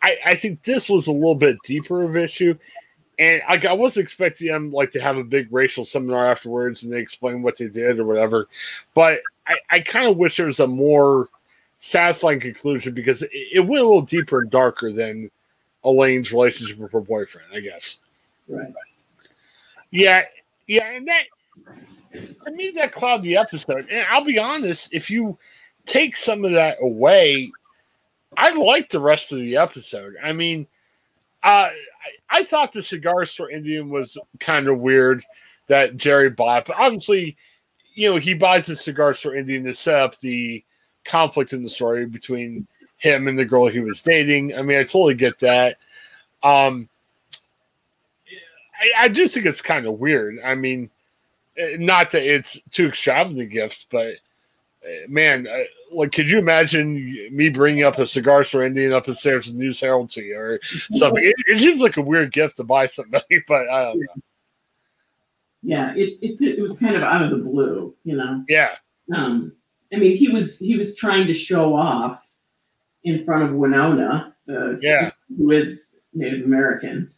I, 0.01 0.17
I 0.25 0.35
think 0.35 0.63
this 0.63 0.89
was 0.89 1.07
a 1.07 1.11
little 1.11 1.35
bit 1.35 1.57
deeper 1.65 2.03
of 2.03 2.15
issue. 2.15 2.57
And 3.17 3.41
I, 3.47 3.61
I 3.67 3.73
was 3.73 3.97
expecting 3.97 4.47
them 4.47 4.71
like 4.71 4.91
to 4.91 5.01
have 5.01 5.17
a 5.17 5.23
big 5.23 5.47
racial 5.51 5.85
seminar 5.85 6.29
afterwards 6.29 6.83
and 6.83 6.91
they 6.91 6.99
explain 6.99 7.41
what 7.41 7.57
they 7.57 7.67
did 7.67 7.99
or 7.99 8.05
whatever. 8.05 8.47
But 8.93 9.21
I, 9.47 9.55
I 9.69 9.79
kind 9.79 10.09
of 10.09 10.17
wish 10.17 10.37
there 10.37 10.47
was 10.47 10.59
a 10.59 10.67
more 10.67 11.29
satisfying 11.79 12.39
conclusion 12.39 12.93
because 12.93 13.21
it, 13.21 13.29
it 13.31 13.59
went 13.61 13.83
a 13.83 13.87
little 13.87 14.01
deeper 14.01 14.41
and 14.41 14.49
darker 14.49 14.91
than 14.91 15.31
Elaine's 15.83 16.31
relationship 16.31 16.77
with 16.77 16.91
her 16.91 17.01
boyfriend, 17.01 17.47
I 17.53 17.59
guess. 17.59 17.99
Right. 18.47 18.73
Yeah, 19.91 20.23
yeah, 20.67 20.91
and 20.91 21.07
that 21.07 21.23
to 22.43 22.51
me 22.51 22.71
that 22.71 22.91
clouded 22.91 23.23
the 23.23 23.37
episode. 23.37 23.87
And 23.89 24.05
I'll 24.09 24.25
be 24.25 24.39
honest, 24.39 24.93
if 24.93 25.09
you 25.09 25.37
take 25.85 26.17
some 26.17 26.43
of 26.43 26.51
that 26.51 26.77
away, 26.81 27.51
I 28.35 28.53
liked 28.53 28.91
the 28.91 28.99
rest 28.99 29.31
of 29.31 29.39
the 29.39 29.57
episode. 29.57 30.15
I 30.23 30.33
mean, 30.33 30.67
uh, 31.45 31.69
I, 32.29 32.43
thought 32.43 32.73
the 32.73 32.81
cigar 32.81 33.25
store 33.25 33.51
Indian 33.51 33.89
was 33.89 34.17
kind 34.39 34.67
of 34.67 34.79
weird 34.79 35.23
that 35.67 35.95
Jerry 35.95 36.31
bought, 36.31 36.65
but 36.65 36.75
obviously, 36.77 37.37
you 37.93 38.09
know, 38.09 38.17
he 38.17 38.33
buys 38.33 38.65
the 38.65 38.75
cigar 38.75 39.13
store 39.13 39.35
Indian 39.35 39.63
to 39.65 39.73
set 39.73 39.95
up 39.95 40.19
the 40.19 40.63
conflict 41.05 41.53
in 41.53 41.61
the 41.61 41.69
story 41.69 42.07
between 42.07 42.67
him 42.97 43.27
and 43.27 43.37
the 43.37 43.45
girl 43.45 43.67
he 43.67 43.79
was 43.79 44.01
dating. 44.01 44.57
I 44.57 44.63
mean, 44.63 44.79
I 44.79 44.83
totally 44.83 45.13
get 45.13 45.39
that. 45.39 45.77
Um, 46.41 46.89
I, 48.81 49.03
I 49.03 49.09
just 49.09 49.35
think 49.35 49.45
it's 49.45 49.61
kind 49.61 49.85
of 49.85 49.99
weird. 49.99 50.39
I 50.43 50.55
mean, 50.55 50.89
eh, 51.57 51.77
not 51.77 52.09
that 52.11 52.23
it's 52.23 52.59
too 52.71 52.87
extravagant 52.87 53.41
a 53.41 53.45
gift, 53.45 53.87
but 53.91 54.15
man, 55.07 55.47
uh, 55.47 55.63
like, 55.91 56.11
could 56.11 56.29
you 56.29 56.37
imagine 56.37 56.95
me 57.31 57.49
bringing 57.49 57.83
up 57.83 57.97
a 57.99 58.05
cigar 58.07 58.43
store 58.43 58.63
Indian 58.63 58.93
up 58.93 59.07
in 59.07 59.15
San 59.15 59.39
News 59.53 59.79
Herald 59.79 60.09
to 60.11 60.21
you 60.21 60.37
or 60.37 60.59
something? 60.93 61.23
It, 61.23 61.35
it 61.47 61.59
seems 61.59 61.81
like 61.81 61.97
a 61.97 62.01
weird 62.01 62.31
gift 62.31 62.57
to 62.57 62.63
buy 62.63 62.87
somebody, 62.87 63.43
but 63.47 63.69
I 63.69 63.83
don't 63.85 63.99
know. 63.99 64.21
Yeah, 65.63 65.93
it, 65.95 66.19
it 66.21 66.59
it 66.59 66.61
was 66.61 66.77
kind 66.77 66.95
of 66.95 67.01
out 67.01 67.23
of 67.23 67.31
the 67.31 67.37
blue, 67.43 67.95
you 68.03 68.15
know. 68.15 68.43
Yeah. 68.47 68.75
Um, 69.15 69.51
I 69.91 69.97
mean, 69.97 70.15
he 70.15 70.27
was 70.29 70.59
he 70.59 70.77
was 70.77 70.95
trying 70.95 71.25
to 71.27 71.33
show 71.33 71.75
off 71.75 72.23
in 73.03 73.25
front 73.25 73.43
of 73.43 73.53
Winona, 73.53 74.35
uh, 74.49 74.77
Yeah. 74.79 75.11
who 75.35 75.51
is 75.51 75.95
Native 76.13 76.45
American. 76.45 77.11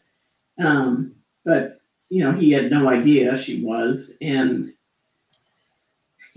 Um, 0.58 1.14
but 1.44 1.80
you 2.08 2.24
know, 2.24 2.32
he 2.32 2.50
had 2.50 2.70
no 2.70 2.88
idea 2.88 3.36
she 3.36 3.62
was, 3.62 4.14
and 4.22 4.72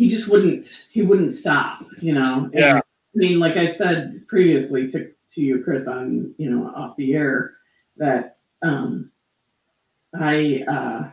he 0.01 0.09
just 0.09 0.27
wouldn't 0.29 0.87
he 0.89 1.03
wouldn't 1.03 1.31
stop, 1.31 1.85
you 1.99 2.11
know. 2.11 2.45
And, 2.45 2.53
Yeah. 2.55 2.77
I 2.79 2.81
mean, 3.13 3.37
like 3.37 3.55
I 3.55 3.71
said 3.71 4.25
previously 4.27 4.89
to 4.91 5.11
to 5.35 5.41
you, 5.41 5.63
Chris, 5.63 5.85
on 5.85 6.33
you 6.39 6.49
know 6.49 6.73
off 6.75 6.95
the 6.97 7.13
air, 7.13 7.53
that 7.97 8.37
um, 8.63 9.11
I 10.19 10.63
uh, 10.67 11.09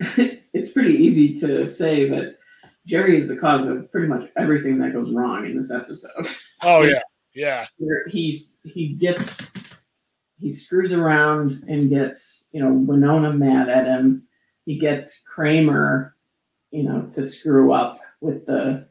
it's 0.52 0.72
pretty 0.72 0.94
easy 0.94 1.38
to 1.38 1.64
say 1.68 2.08
that 2.08 2.38
Jerry 2.86 3.20
is 3.20 3.28
the 3.28 3.36
cause 3.36 3.68
of 3.68 3.92
pretty 3.92 4.08
much 4.08 4.28
everything 4.36 4.80
that 4.80 4.92
goes 4.92 5.12
wrong 5.12 5.46
in 5.46 5.56
this 5.56 5.70
episode 5.70 6.26
Oh 6.62 6.82
yeah. 6.92 7.02
Yeah. 7.34 7.66
where 7.78 8.08
he's 8.08 8.50
he 8.64 8.94
gets 8.94 9.38
he 10.40 10.52
screws 10.52 10.90
around 10.92 11.62
and 11.68 11.88
gets 11.88 12.46
you 12.50 12.60
know 12.60 12.72
Winona 12.72 13.32
mad 13.32 13.68
at 13.68 13.86
him. 13.86 14.24
He 14.66 14.76
gets 14.76 15.20
Kramer, 15.20 16.16
you 16.72 16.82
know, 16.82 17.02
to 17.14 17.24
screw 17.24 17.72
up 17.72 18.00
with 18.20 18.46
the 18.46 18.86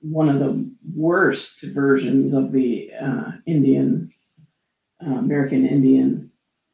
one 0.00 0.28
of 0.28 0.38
the 0.38 0.70
worst 0.94 1.62
versions 1.62 2.34
of 2.34 2.52
the 2.52 2.90
uh, 3.00 3.32
Indian 3.46 4.10
uh, 5.04 5.10
American 5.14 5.66
Indian 5.66 6.30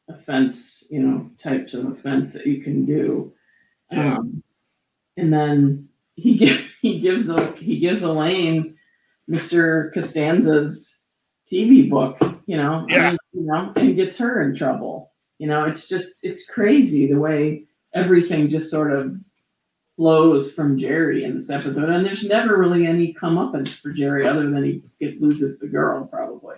offense, 0.09 0.83
you 0.89 1.01
know, 1.01 1.29
types 1.41 1.73
of 1.73 1.85
offense 1.85 2.33
that 2.33 2.45
you 2.45 2.61
can 2.61 2.85
do. 2.85 3.33
Yeah. 3.91 4.17
Um, 4.17 4.43
and 5.17 5.31
then 5.33 5.89
he 6.15 6.37
give, 6.37 6.61
he 6.81 6.99
gives 6.99 7.29
a 7.29 7.51
he 7.53 7.79
gives 7.79 8.03
Elaine 8.03 8.75
Mr. 9.29 9.93
Costanza's 9.93 10.97
TV 11.51 11.89
book, 11.89 12.17
you 12.45 12.57
know, 12.57 12.85
Yeah. 12.89 13.09
and, 13.11 13.19
you 13.33 13.43
know, 13.45 13.71
and 13.75 13.95
gets 13.95 14.17
her 14.17 14.41
in 14.41 14.55
trouble. 14.55 15.11
You 15.39 15.47
know, 15.47 15.65
it's 15.65 15.87
just 15.87 16.23
it's 16.23 16.45
crazy 16.45 17.07
the 17.07 17.19
way 17.19 17.63
everything 17.93 18.49
just 18.49 18.69
sort 18.69 18.91
of 18.93 19.15
flows 19.95 20.51
from 20.51 20.77
Jerry 20.77 21.23
in 21.23 21.35
this 21.35 21.49
episode, 21.49 21.89
and 21.89 22.05
there's 22.05 22.23
never 22.23 22.57
really 22.57 22.87
any 22.87 23.13
comeuppance 23.13 23.69
for 23.69 23.91
Jerry 23.91 24.27
other 24.27 24.49
than 24.49 24.63
he 24.63 24.81
get, 24.99 25.21
loses 25.21 25.59
the 25.59 25.67
girl 25.67 26.05
probably. 26.05 26.55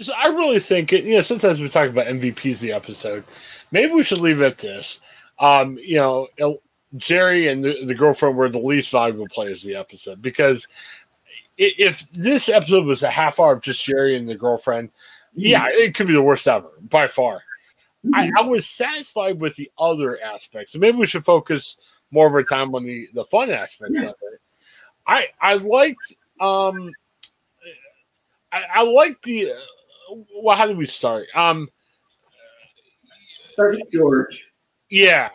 So 0.00 0.12
I 0.16 0.28
really 0.28 0.60
think 0.60 0.92
you 0.92 1.14
know 1.14 1.20
sometimes 1.20 1.60
we 1.60 1.68
talk 1.68 1.88
about 1.88 2.06
MVPs 2.06 2.60
the 2.60 2.72
episode. 2.72 3.24
Maybe 3.70 3.92
we 3.92 4.02
should 4.02 4.18
leave 4.18 4.40
it 4.40 4.46
at 4.46 4.58
this. 4.58 5.00
Um, 5.38 5.78
you 5.78 5.96
know, 5.96 6.28
El- 6.38 6.62
Jerry 6.96 7.48
and 7.48 7.64
the, 7.64 7.84
the 7.84 7.94
girlfriend 7.94 8.36
were 8.36 8.48
the 8.48 8.58
least 8.58 8.90
valuable 8.90 9.28
players 9.28 9.62
the 9.62 9.76
episode 9.76 10.20
because 10.20 10.66
if 11.56 12.10
this 12.12 12.48
episode 12.48 12.86
was 12.86 13.02
a 13.02 13.10
half 13.10 13.38
hour 13.38 13.52
of 13.52 13.62
just 13.62 13.84
Jerry 13.84 14.16
and 14.16 14.28
the 14.28 14.34
girlfriend, 14.34 14.90
yeah, 15.34 15.66
it 15.68 15.94
could 15.94 16.06
be 16.06 16.14
the 16.14 16.22
worst 16.22 16.48
ever 16.48 16.70
by 16.80 17.06
far. 17.06 17.42
I, 18.14 18.30
I 18.38 18.42
was 18.42 18.66
satisfied 18.66 19.40
with 19.40 19.56
the 19.56 19.70
other 19.78 20.18
aspects. 20.22 20.72
So 20.72 20.78
maybe 20.78 20.96
we 20.98 21.06
should 21.06 21.24
focus 21.24 21.76
more 22.10 22.26
of 22.26 22.32
our 22.34 22.42
time 22.42 22.74
on 22.74 22.84
the 22.84 23.08
the 23.14 23.24
fun 23.26 23.50
aspects 23.50 24.00
Yeah. 24.00 24.08
of 24.08 24.14
it. 24.32 24.40
I 25.06 25.26
I 25.40 25.54
liked 25.54 26.14
um 26.40 26.90
I, 28.52 28.62
I 28.76 28.82
liked 28.84 29.22
the 29.24 29.52
uh, 29.52 30.14
well 30.42 30.56
how 30.56 30.66
did 30.66 30.76
we 30.76 30.86
start? 30.86 31.26
Um 31.34 31.68
Start 33.52 33.76
with 33.76 33.90
George. 33.92 34.46
yeah. 34.88 35.28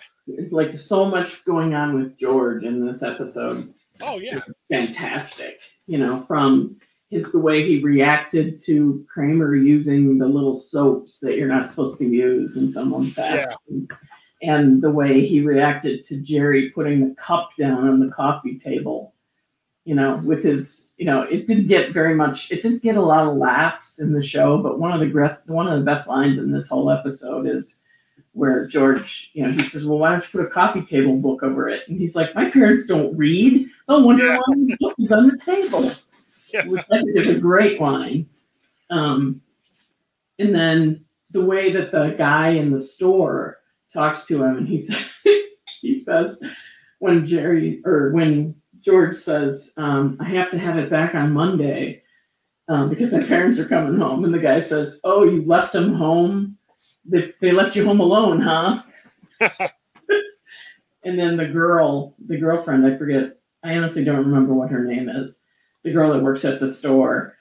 Like 0.50 0.78
so 0.80 1.06
much 1.06 1.46
going 1.46 1.76
on 1.76 1.94
with 2.02 2.18
George 2.18 2.64
in 2.64 2.86
this 2.86 3.04
episode. 3.04 3.72
Oh 4.02 4.18
yeah. 4.18 4.40
fantastic. 4.72 5.60
You 5.88 6.00
know, 6.00 6.24
from 6.28 6.78
his 7.10 7.32
the 7.32 7.40
way 7.40 7.66
he 7.66 7.82
reacted 7.84 8.60
to 8.66 9.06
Kramer 9.12 9.56
using 9.56 10.18
the 10.18 10.28
little 10.28 10.58
soaps 10.58 11.20
that 11.20 11.38
you're 11.38 11.48
not 11.48 11.70
supposed 11.70 11.98
to 12.00 12.06
use 12.06 12.58
in 12.58 12.72
someone's 12.72 13.14
bathroom. 13.14 13.88
And 14.42 14.82
the 14.82 14.92
way 14.92 15.26
he 15.26 15.42
reacted 15.42 16.04
to 16.06 16.18
Jerry 16.18 16.72
putting 16.72 17.08
the 17.08 17.16
cup 17.16 17.50
down 17.58 17.88
on 17.88 18.00
the 18.00 18.12
coffee 18.12 18.60
table, 18.60 19.14
you 19.86 19.96
know, 19.96 20.22
with 20.26 20.44
his, 20.44 20.88
you 20.98 21.06
know, 21.06 21.22
it 21.24 21.48
didn't 21.48 21.68
get 21.68 21.94
very 21.94 22.16
much, 22.16 22.52
it 22.52 22.62
didn't 22.62 22.84
get 22.84 22.98
a 22.98 23.02
lot 23.02 23.28
of 23.28 23.38
laughs 23.38 24.00
in 24.00 24.12
the 24.12 24.24
show, 24.24 24.58
but 24.58 24.80
one 24.80 24.92
of 24.92 25.00
the 25.00 25.08
best, 25.08 25.48
one 25.48 25.68
of 25.68 25.80
the 25.80 25.86
best 25.86 26.08
lines 26.08 26.40
in 26.40 26.52
this 26.52 26.68
whole 26.68 26.90
episode 26.92 27.48
is 27.48 27.78
where 28.34 28.68
George, 28.68 29.30
you 29.34 29.46
know, 29.48 29.52
he 29.54 29.68
says, 29.70 29.86
"Well, 29.86 29.98
why 29.98 30.12
don't 30.12 30.24
you 30.24 30.40
put 30.40 30.46
a 30.48 30.50
coffee 30.50 30.82
table 30.82 31.16
book 31.16 31.42
over 31.42 31.70
it?" 31.70 31.84
And 31.88 31.98
he's 31.98 32.16
like, 32.16 32.36
"My 32.36 32.50
parents 32.50 32.86
don't 32.86 33.16
read. 33.16 33.68
No 33.88 34.00
wonder 34.00 34.26
Yeah. 34.26 34.40
why 34.46 34.56
the 34.58 34.78
book 34.80 34.96
is 35.00 35.12
on 35.12 35.28
the 35.28 35.38
table." 35.38 35.92
Yeah. 36.54 36.68
Which 36.68 36.84
I 36.92 37.02
think 37.02 37.26
a 37.26 37.40
great 37.40 37.82
line. 37.82 38.30
Um, 38.90 39.42
and 40.40 40.54
then 40.54 41.06
the 41.32 41.44
way 41.44 41.72
that 41.74 41.92
the 41.92 42.16
guy 42.18 42.50
in 42.50 42.72
the 42.72 42.80
store 42.80 43.60
talks 43.94 44.26
to 44.28 44.44
him, 44.44 44.58
and 44.58 44.68
he 44.68 44.82
says, 44.82 45.06
he 45.82 46.04
says, 46.04 46.40
when 47.00 47.26
Jerry 47.26 47.82
or 47.86 48.12
when 48.12 48.56
George 48.82 49.18
says, 49.18 49.74
um, 49.78 50.18
"I 50.20 50.26
have 50.30 50.52
to 50.52 50.60
have 50.60 50.78
it 50.78 50.90
back 50.90 51.16
on 51.16 51.32
Monday." 51.32 52.04
Um, 52.68 52.90
because 52.90 53.12
my 53.12 53.22
parents 53.22 53.60
are 53.60 53.68
coming 53.68 54.00
home, 54.00 54.24
and 54.24 54.34
the 54.34 54.40
guy 54.40 54.60
says, 54.60 55.00
"Oh, 55.04 55.24
you 55.24 55.44
left 55.46 55.74
them 55.74 55.94
home? 55.94 56.58
They, 57.06 57.34
they 57.42 57.52
left 57.52 57.76
you 57.76 57.86
home 57.86 58.00
alone, 58.00 58.42
huh?" 58.42 58.82
and 61.04 61.20
then 61.20 61.38
the 61.38 61.48
girl, 61.48 62.16
the 62.28 62.38
girlfriend, 62.38 62.86
I 62.86 62.98
forget. 62.98 63.38
I 63.64 63.76
honestly 63.76 64.04
don't 64.04 64.26
remember 64.26 64.54
what 64.54 64.70
her 64.70 64.84
name 64.84 65.10
is. 65.10 65.42
The 65.86 65.94
girl 65.94 66.12
that 66.12 66.22
works 66.22 66.44
at 66.44 66.60
the 66.60 66.72
store. 66.72 67.38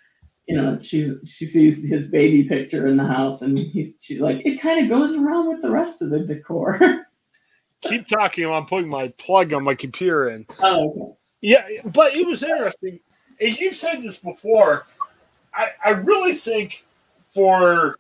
You 0.47 0.57
know, 0.57 0.79
she's 0.83 1.17
she 1.25 1.47
sees 1.47 1.83
his 1.83 2.07
baby 2.07 2.45
picture 2.45 2.87
in 2.87 2.97
the 2.97 3.05
house, 3.05 3.43
and 3.43 3.59
he's 3.59 3.95
she's 4.01 4.21
like, 4.21 4.45
it 4.45 4.61
kind 4.61 4.85
of 4.85 4.91
goes 4.91 5.17
around 5.17 5.49
with 5.49 5.63
the 5.63 5.71
rest 5.71 6.03
of 6.03 6.11
the 6.11 6.21
decor. 6.21 6.79
Keep 7.81 8.07
talking. 8.07 8.47
I'm 8.47 8.67
putting 8.67 8.89
my 8.89 9.09
plug 9.19 9.53
on 9.53 9.65
my 9.65 9.75
computer 9.75 10.31
in. 10.31 10.47
oh, 10.61 10.91
okay. 10.91 11.13
Yeah, 11.41 11.67
but 11.85 12.15
it 12.15 12.27
was 12.27 12.43
interesting. 12.43 13.01
And 13.41 13.59
you've 13.59 13.75
said 13.75 14.03
this 14.03 14.19
before. 14.19 14.87
I, 15.53 15.69
I 15.85 15.91
really 15.91 16.33
think 16.35 16.87
for 17.35 17.99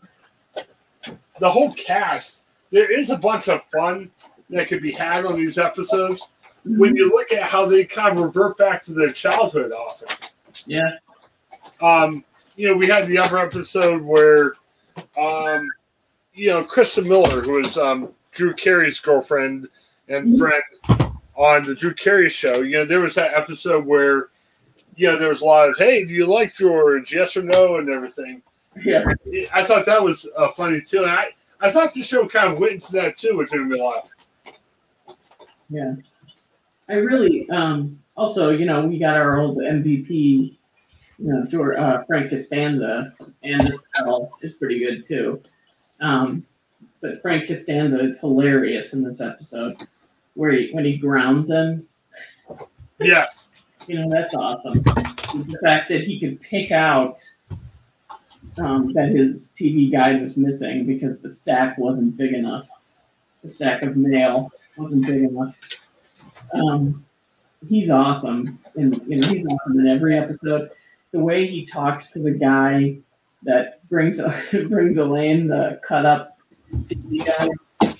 the 1.38 1.50
whole 1.50 1.74
cast, 1.74 2.44
there 2.70 2.90
is 2.90 3.10
a 3.10 3.16
bunch 3.16 3.48
of 3.48 3.60
fun 3.70 4.10
that 4.48 4.68
could 4.68 4.80
be 4.80 4.92
had 4.92 5.26
on 5.26 5.36
these 5.36 5.58
episodes 5.58 6.26
when 6.64 6.96
you 6.96 7.10
look 7.10 7.32
at 7.32 7.42
how 7.42 7.66
they 7.66 7.84
kind 7.84 8.16
of 8.16 8.24
revert 8.24 8.56
back 8.56 8.84
to 8.84 8.92
their 8.92 9.12
childhood 9.12 9.72
often. 9.72 10.08
Yeah, 10.66 10.90
Um, 11.80 12.24
you 12.56 12.68
know, 12.68 12.76
we 12.76 12.86
had 12.86 13.06
the 13.06 13.18
other 13.18 13.38
episode 13.38 14.02
where, 14.02 14.54
um, 15.18 15.68
you 16.34 16.48
know, 16.50 16.64
Christa 16.64 17.04
Miller, 17.04 17.42
who 17.42 17.52
was 17.52 17.76
um, 17.76 18.10
Drew 18.32 18.54
Carey's 18.54 19.00
girlfriend 19.00 19.68
and 20.08 20.38
friend 20.38 20.62
on 21.34 21.64
the 21.64 21.74
Drew 21.74 21.94
Carey 21.94 22.30
show, 22.30 22.60
you 22.62 22.78
know, 22.78 22.84
there 22.84 23.00
was 23.00 23.14
that 23.16 23.34
episode 23.34 23.84
where, 23.84 24.28
you 24.96 25.08
know, 25.10 25.18
there 25.18 25.28
was 25.28 25.40
a 25.42 25.44
lot 25.44 25.68
of, 25.68 25.76
hey, 25.76 26.04
do 26.04 26.12
you 26.12 26.26
like 26.26 26.54
George? 26.54 27.12
Yes 27.12 27.36
or 27.36 27.42
no, 27.42 27.76
and 27.78 27.88
everything. 27.88 28.42
yeah. 28.84 29.04
I 29.52 29.64
thought 29.64 29.86
that 29.86 30.02
was 30.02 30.28
uh, 30.36 30.48
funny 30.48 30.80
too. 30.80 31.02
And 31.02 31.10
I, 31.10 31.30
I 31.60 31.70
thought 31.70 31.92
the 31.92 32.02
show 32.02 32.26
kind 32.28 32.52
of 32.52 32.58
went 32.58 32.74
into 32.74 32.92
that 32.92 33.16
too, 33.16 33.36
which 33.36 33.50
made 33.52 33.62
me 33.62 33.82
laugh. 33.82 34.08
Yeah. 35.68 35.94
I 36.88 36.94
really 36.94 37.48
um 37.50 37.98
also, 38.16 38.50
you 38.50 38.64
know, 38.64 38.86
we 38.86 38.98
got 38.98 39.16
our 39.16 39.38
old 39.38 39.58
MVP, 39.58 40.08
you 40.08 40.58
know, 41.18 41.44
George, 41.46 41.78
uh, 41.78 42.04
Frank 42.04 42.30
Costanza, 42.30 43.12
and 43.42 43.60
this 43.66 43.84
battle 43.94 44.32
is 44.42 44.52
pretty 44.54 44.78
good 44.78 45.06
too. 45.06 45.42
Um, 46.00 46.44
but 47.00 47.20
Frank 47.22 47.48
Costanza 47.48 48.00
is 48.02 48.20
hilarious 48.20 48.92
in 48.94 49.02
this 49.02 49.20
episode, 49.20 49.76
where 50.34 50.52
he 50.52 50.70
when 50.72 50.84
he 50.84 50.96
grounds 50.96 51.50
him. 51.50 51.86
Yes. 53.00 53.48
You 53.86 54.00
know, 54.00 54.08
that's 54.08 54.32
awesome. 54.32 54.80
The 54.80 55.58
fact 55.62 55.90
that 55.90 56.04
he 56.04 56.18
could 56.18 56.40
pick 56.40 56.70
out 56.70 57.18
um, 58.58 58.94
that 58.94 59.10
his 59.10 59.52
TV 59.58 59.92
guide 59.92 60.22
was 60.22 60.38
missing 60.38 60.86
because 60.86 61.20
the 61.20 61.30
stack 61.30 61.76
wasn't 61.76 62.16
big 62.16 62.32
enough. 62.32 62.66
The 63.42 63.50
stack 63.50 63.82
of 63.82 63.94
mail 63.94 64.50
wasn't 64.78 65.06
big 65.06 65.24
enough. 65.24 65.54
Um, 66.54 67.04
he's 67.68 67.90
awesome, 67.90 68.58
and 68.76 69.00
you 69.06 69.16
know 69.16 69.28
he's 69.28 69.46
awesome 69.46 69.80
in 69.80 69.88
every 69.88 70.18
episode. 70.18 70.70
the 71.12 71.20
way 71.20 71.46
he 71.46 71.64
talks 71.64 72.10
to 72.10 72.18
the 72.18 72.30
guy 72.30 72.96
that 73.42 73.86
brings 73.88 74.20
brings 74.68 74.98
Elaine 74.98 75.46
the 75.46 75.80
cut 75.86 76.06
up 76.06 76.38
TV 76.72 77.24
guy. 77.24 77.94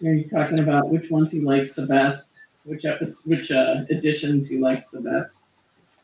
He's 0.00 0.30
talking 0.30 0.60
about 0.60 0.88
which 0.88 1.10
ones 1.10 1.30
he 1.30 1.40
likes 1.40 1.74
the 1.74 1.86
best, 1.86 2.30
which 2.64 2.84
which 3.24 3.50
uh, 3.50 3.84
editions 3.90 4.48
he 4.48 4.58
likes 4.58 4.90
the 4.90 5.00
best. 5.00 5.34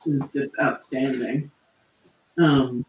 Is 0.07 0.21
just 0.33 0.55
outstanding. 0.61 1.51
Um, 2.39 2.85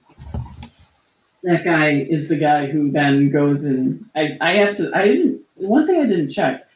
that 1.43 1.63
guy 1.63 1.91
is 1.91 2.27
the 2.27 2.35
guy 2.35 2.67
who 2.67 2.91
then 2.91 3.29
goes 3.29 3.63
and 3.63 4.05
I, 4.15 4.37
I 4.41 4.53
have 4.55 4.77
to 4.77 4.91
I 4.93 5.07
didn't 5.07 5.41
one 5.55 5.87
thing 5.87 6.01
I 6.01 6.05
didn't 6.05 6.31
check 6.31 6.67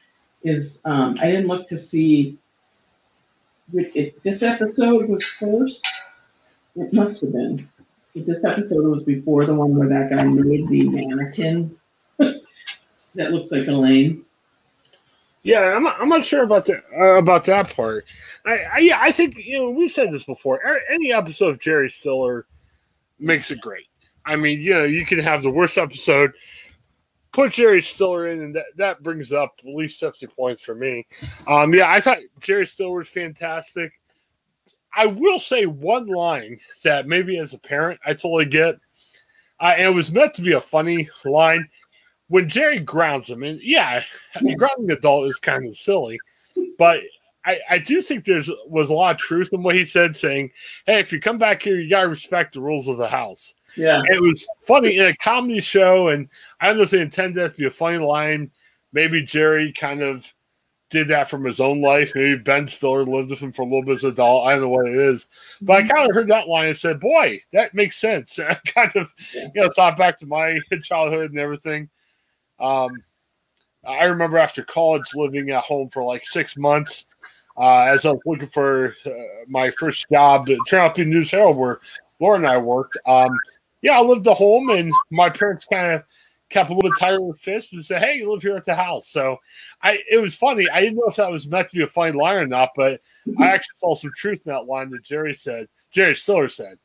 is 0.44 0.82
um, 0.86 1.16
I 1.20 1.28
didn't 1.28 1.48
look 1.48 1.68
to 1.68 1.78
see 1.78 2.38
it, 3.74 4.24
this 4.24 4.44
episode 4.44 5.10
was 5.10 5.24
first. 5.24 5.88
It 6.76 6.94
must 6.94 7.22
have 7.22 7.32
been. 7.32 7.70
If 8.14 8.26
this 8.26 8.44
episode 8.44 8.86
was 8.86 9.04
before 9.04 9.46
the 9.46 9.54
one 9.54 9.76
where 9.76 9.88
that 9.88 10.10
guy 10.10 10.24
made 10.24 10.68
the 10.68 10.90
mannequin 10.90 11.78
that 12.18 13.32
looks 13.32 13.52
like 13.52 13.68
Elaine. 13.68 14.26
Yeah, 15.44 15.76
I'm, 15.76 15.88
I'm 15.88 16.10
not 16.10 16.24
sure 16.24 16.44
about 16.44 16.66
that 16.66 16.84
uh, 16.96 17.16
about 17.18 17.46
that 17.46 17.76
part. 17.76 18.06
I, 18.46 18.60
I 18.74 18.78
yeah, 18.80 19.00
I 19.02 19.12
think 19.12 19.38
you 19.38 19.58
know 19.58 19.72
we've 19.72 19.90
said 19.90 20.12
this 20.12 20.24
before. 20.24 20.62
Any 20.92 21.12
episode 21.12 21.50
of 21.50 21.60
Jerry 21.60 21.90
Stiller 21.90 22.46
makes 23.18 23.50
it 23.50 23.60
great. 23.60 23.88
I 24.26 24.36
mean, 24.36 24.60
you 24.60 24.74
know, 24.74 24.84
you 24.84 25.06
can 25.06 25.18
have 25.20 25.42
the 25.42 25.50
worst 25.50 25.80
episode, 25.80 26.34
put 27.32 27.54
Jerry 27.54 27.82
Stiller 27.82 28.28
in, 28.28 28.42
and 28.42 28.56
that, 28.56 28.66
that 28.78 29.04
brings 29.04 29.32
up 29.32 29.60
at 29.60 29.74
least 29.74 30.00
50 30.00 30.28
points 30.28 30.62
for 30.62 30.76
me. 30.76 31.06
Um, 31.48 31.74
yeah, 31.74 31.90
I 31.90 32.00
thought 32.00 32.20
Jerry 32.40 32.66
Stiller 32.66 32.98
was 32.98 33.08
fantastic. 33.08 33.94
I 34.96 35.06
will 35.06 35.40
say 35.40 35.66
one 35.66 36.08
line 36.08 36.60
that 36.84 37.08
maybe 37.08 37.38
as 37.38 37.54
a 37.54 37.60
parent 37.60 38.00
I 38.06 38.14
totally 38.14 38.46
get. 38.46 38.76
And 39.60 39.82
it 39.82 39.94
was 39.94 40.12
meant 40.12 40.34
to 40.36 40.42
be 40.42 40.54
a 40.54 40.62
funny 40.62 41.08
line 41.24 41.70
when 42.28 42.50
Jerry 42.50 42.80
grounds 42.80 43.30
him. 43.30 43.44
And 43.44 43.62
yeah, 43.62 44.04
I 44.36 44.42
mean, 44.42 44.58
grounding 44.58 44.88
the 44.88 44.98
adult 44.98 45.28
is 45.28 45.38
kind 45.38 45.66
of 45.66 45.78
silly, 45.78 46.20
but 46.78 47.00
I, 47.46 47.60
I 47.70 47.78
do 47.80 48.02
think 48.02 48.26
there's 48.26 48.50
was 48.68 48.90
a 48.90 48.94
lot 48.94 49.16
of 49.16 49.18
truth 49.18 49.50
in 49.52 49.64
what 49.64 49.76
he 49.76 49.86
said, 49.86 50.16
saying, 50.16 50.52
"Hey, 50.86 51.00
if 51.00 51.12
you 51.12 51.20
come 51.20 51.38
back 51.38 51.62
here, 51.62 51.78
you 51.78 51.90
gotta 51.90 52.08
respect 52.08 52.54
the 52.54 52.62
rules 52.62 52.88
of 52.88 52.98
the 52.98 53.08
house." 53.08 53.54
Yeah, 53.76 54.02
it 54.08 54.22
was 54.22 54.46
funny 54.62 54.98
in 54.98 55.08
a 55.08 55.16
comedy 55.16 55.62
show, 55.62 56.10
and 56.10 56.28
I 56.60 56.68
don't 56.68 56.78
know 56.78 56.84
if 56.84 56.92
they 56.92 57.02
intended 57.02 57.42
that 57.42 57.54
to 57.54 57.58
be 57.58 57.68
a 57.68 57.72
funny 57.72 57.98
line. 57.98 58.52
Maybe 58.94 59.22
Jerry 59.22 59.72
kind 59.72 60.02
of 60.02 60.34
did 60.92 61.08
that 61.08 61.30
from 61.30 61.46
his 61.46 61.60
own 61.60 61.82
life. 61.82 62.12
Maybe 62.14 62.38
Ben 62.38 62.68
Stiller 62.68 63.06
lived 63.06 63.32
with 63.32 63.40
him 63.40 63.54
for 63.54 63.64
a 63.64 63.66
little 63.66 63.84
bit 63.84 63.94
as 63.94 64.04
an 64.04 64.12
adult. 64.12 64.46
I 64.46 64.52
don't 64.52 64.62
know 64.62 64.70
what 64.70 64.88
it 64.88 64.98
is, 64.98 65.28
but 65.62 65.78
I 65.78 65.82
mm-hmm. 65.82 65.92
kind 65.92 66.10
of 66.10 66.16
heard 66.16 66.28
that 66.28 66.48
line 66.48 66.68
and 66.68 66.78
said, 66.78 67.00
"Boy, 67.00 67.42
that 67.54 67.74
makes 67.74 67.98
sense." 67.98 68.38
I 68.40 68.56
kind 68.66 68.92
of, 68.96 69.10
you 69.34 69.50
know, 69.56 69.72
thought 69.76 69.98
back 69.98 70.20
to 70.20 70.26
my 70.28 70.60
childhood 70.84 71.32
and 71.32 71.40
everything. 71.40 71.90
Um, 72.60 72.92
I 73.88 74.06
remember 74.06 74.38
after 74.38 74.64
college 74.64 75.16
living 75.16 75.50
at 75.50 75.64
home 75.64 75.90
for 75.90 76.04
like 76.04 76.26
six 76.26 76.56
months. 76.58 77.06
Uh, 77.58 77.82
as 77.82 78.06
I 78.06 78.12
was 78.12 78.22
looking 78.26 78.48
for 78.48 78.96
uh, 79.06 79.10
my 79.48 79.72
first 79.72 80.06
job, 80.12 80.50
at 80.50 80.58
turned 80.68 80.84
out 80.84 80.96
to 80.96 81.04
be 81.04 81.10
News 81.10 81.32
Herald, 81.32 81.58
where 81.58 81.80
Laura 82.20 82.38
and 82.38 82.48
I 82.48 82.58
worked. 82.58 82.98
Um, 83.06 83.38
yeah, 83.82 83.98
I 83.98 84.02
lived 84.02 84.28
at 84.28 84.38
home, 84.38 84.70
and 84.70 84.94
my 85.10 85.30
parents 85.30 85.66
kind 85.66 85.94
of 85.94 86.04
kept 86.50 86.70
a 86.70 86.74
little 86.74 86.92
tighter 87.00 87.22
with 87.22 87.40
fists 87.40 87.74
and 87.74 87.84
said, 87.84 88.02
"Hey, 88.02 88.18
you 88.18 88.32
live 88.32 88.42
here 88.42 88.58
at 88.58 88.66
the 88.66 88.76
house." 88.76 89.08
So, 89.08 89.38
I 89.82 90.00
it 90.10 90.18
was 90.18 90.36
funny. 90.36 90.68
I 90.70 90.82
didn't 90.82 90.98
know 90.98 91.08
if 91.08 91.16
that 91.16 91.32
was 91.32 91.48
meant 91.48 91.70
to 91.70 91.78
be 91.78 91.84
a 91.84 91.88
funny 91.88 92.12
line 92.12 92.36
or 92.36 92.48
not, 92.48 92.70
but 92.76 93.02
I 93.40 93.48
actually 93.48 93.78
saw 93.78 93.96
some 93.96 94.12
truth 94.16 94.42
in 94.46 94.52
that 94.52 94.66
line 94.66 94.90
that 94.92 95.04
Jerry 95.04 95.34
said. 95.34 95.68
Jerry 95.92 96.16
Stiller 96.16 96.50
said. 96.50 96.78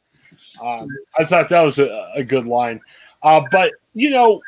Um, 0.63 0.89
I 1.19 1.25
thought 1.25 1.49
that 1.49 1.63
was 1.63 1.79
a, 1.79 2.13
a 2.15 2.25
good 2.25 2.47
line. 2.47 2.81
Uh, 3.23 3.43
but 3.51 3.73
you 3.95 4.11
know, 4.11 4.41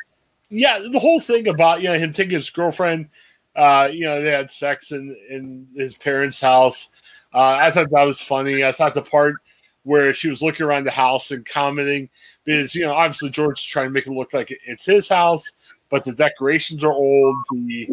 yeah, 0.49 0.79
the 0.79 0.99
whole 0.99 1.19
thing 1.19 1.47
about 1.47 1.81
you 1.81 1.89
know 1.89 1.97
him 1.97 2.13
taking 2.13 2.35
his 2.35 2.49
girlfriend, 2.49 3.09
uh, 3.55 3.89
you 3.91 4.05
know, 4.05 4.21
they 4.21 4.31
had 4.31 4.51
sex 4.51 4.91
in 4.91 5.15
in 5.29 5.67
his 5.75 5.95
parents' 5.95 6.41
house. 6.41 6.89
Uh, 7.33 7.57
I 7.61 7.71
thought 7.71 7.89
that 7.91 8.03
was 8.03 8.21
funny. 8.21 8.63
I 8.63 8.71
thought 8.71 8.93
the 8.93 9.01
part 9.01 9.35
where 9.83 10.13
she 10.13 10.29
was 10.29 10.41
looking 10.41 10.65
around 10.65 10.85
the 10.85 10.91
house 10.91 11.31
and 11.31 11.45
commenting 11.45 12.09
because 12.45 12.75
you 12.75 12.85
know 12.85 12.93
obviously 12.93 13.29
George 13.29 13.59
is 13.59 13.65
trying 13.65 13.87
to 13.87 13.91
make 13.91 14.07
it 14.07 14.11
look 14.11 14.33
like 14.33 14.57
it's 14.65 14.85
his 14.85 15.09
house, 15.09 15.51
but 15.89 16.03
the 16.03 16.13
decorations 16.13 16.83
are 16.83 16.93
old. 16.93 17.35
The 17.51 17.89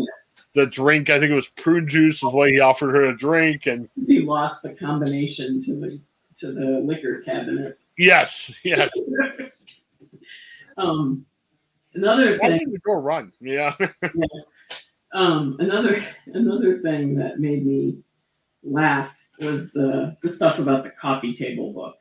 the 0.54 0.66
drink, 0.66 1.10
I 1.10 1.20
think 1.20 1.30
it 1.30 1.34
was 1.34 1.48
prune 1.48 1.86
juice, 1.86 2.22
is 2.22 2.32
what 2.32 2.50
he 2.50 2.60
offered 2.60 2.94
her 2.94 3.10
a 3.10 3.16
drink, 3.16 3.66
and 3.66 3.88
he 4.06 4.20
lost 4.20 4.62
the 4.62 4.70
combination 4.70 5.62
to 5.64 5.74
the 5.74 6.00
to 6.38 6.52
the 6.52 6.80
liquor 6.84 7.22
cabinet. 7.22 7.78
Yes, 7.98 8.58
yes. 8.64 8.90
um, 10.76 11.24
another 11.94 12.38
thing. 12.38 12.58
The 12.70 12.78
door 12.84 13.00
run, 13.00 13.32
yeah. 13.40 13.74
yeah. 14.02 14.26
Um, 15.12 15.56
another 15.60 16.04
another 16.26 16.80
thing 16.80 17.14
that 17.16 17.38
made 17.38 17.66
me 17.66 17.98
laugh 18.62 19.10
was 19.38 19.72
the 19.72 20.16
the 20.22 20.30
stuff 20.30 20.58
about 20.58 20.84
the 20.84 20.90
coffee 20.90 21.34
table 21.34 21.72
book. 21.72 21.96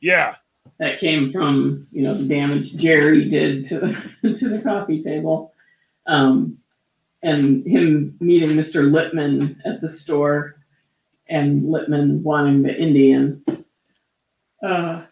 Yeah. 0.00 0.36
That 0.78 0.98
came 0.98 1.30
from 1.30 1.86
you 1.92 2.02
know 2.02 2.14
the 2.14 2.24
damage 2.24 2.74
Jerry 2.76 3.28
did 3.28 3.66
to 3.68 3.78
the, 4.22 4.34
to 4.38 4.48
the 4.48 4.60
coffee 4.60 5.02
table, 5.02 5.52
um, 6.06 6.58
and 7.22 7.66
him 7.66 8.16
meeting 8.20 8.50
Mr. 8.50 8.90
Lippman 8.90 9.60
at 9.64 9.80
the 9.80 9.90
store, 9.90 10.56
and 11.28 11.70
Lippman 11.70 12.22
wanting 12.22 12.62
the 12.62 12.74
Indian, 12.74 13.42
uh, 14.66 15.02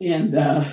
and 0.00 0.36
uh, 0.36 0.64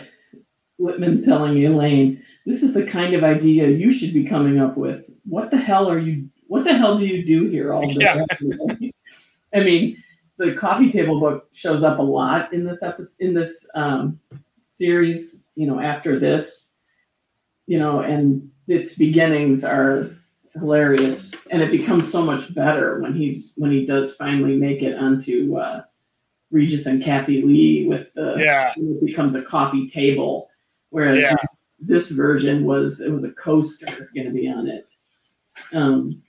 Lippman 0.80 1.24
telling 1.24 1.64
Elaine, 1.64 2.24
"This 2.48 2.64
is 2.64 2.74
the 2.74 2.86
kind 2.86 3.14
of 3.14 3.24
idea 3.24 3.68
you 3.68 3.94
should 3.94 4.14
be 4.14 4.26
coming 4.26 4.60
up 4.60 4.76
with. 4.76 5.04
What 5.24 5.52
the 5.52 5.58
hell 5.58 5.90
are 5.90 6.00
you? 6.00 6.30
What 6.48 6.64
the 6.64 6.74
hell 6.74 6.98
do 6.98 7.06
you 7.06 7.24
do 7.26 7.48
here 7.50 7.74
all 7.74 7.88
day?" 7.90 8.26
Yeah. 8.80 8.90
I 9.54 9.64
mean, 9.64 10.04
the 10.38 10.54
coffee 10.54 10.92
table 10.92 11.20
book 11.20 11.50
shows 11.54 11.84
up 11.84 12.00
a 12.00 12.04
lot 12.04 12.54
in 12.54 12.66
this 12.66 12.84
episode 12.84 13.16
in 13.20 13.34
this 13.34 13.68
um, 13.76 14.20
series. 14.70 15.38
You 15.56 15.68
know, 15.68 15.80
after 15.80 16.20
this, 16.20 16.70
you 17.68 17.80
know, 17.80 18.02
and 18.02 18.50
its 18.68 18.94
beginnings 18.94 19.64
are 19.64 20.10
hilarious, 20.54 21.34
and 21.50 21.62
it 21.62 21.72
becomes 21.72 22.12
so 22.12 22.24
much 22.24 22.54
better 22.54 23.00
when 23.00 23.14
he's 23.14 23.54
when 23.58 23.72
he 23.72 23.86
does 23.86 24.16
finally 24.16 24.56
make 24.56 24.82
it 24.82 24.98
onto 24.98 25.58
uh, 25.58 25.84
Regis 26.52 26.86
and 26.86 27.04
Kathie 27.04 27.42
Lee 27.42 27.88
with 27.88 28.08
the 28.16 28.36
yeah. 28.38 28.74
It 28.76 29.06
becomes 29.06 29.36
a 29.36 29.42
coffee 29.42 29.90
table, 29.90 30.50
whereas 30.90 31.22
yeah. 31.22 31.36
this 31.80 32.10
version 32.10 32.66
was 32.66 33.00
it 33.00 33.12
was 33.12 33.24
a 33.24 33.32
coaster 33.32 34.10
going 34.14 34.28
to 34.28 34.34
be 34.34 34.50
on 34.50 34.68
it, 34.68 34.88
um, 35.74 36.22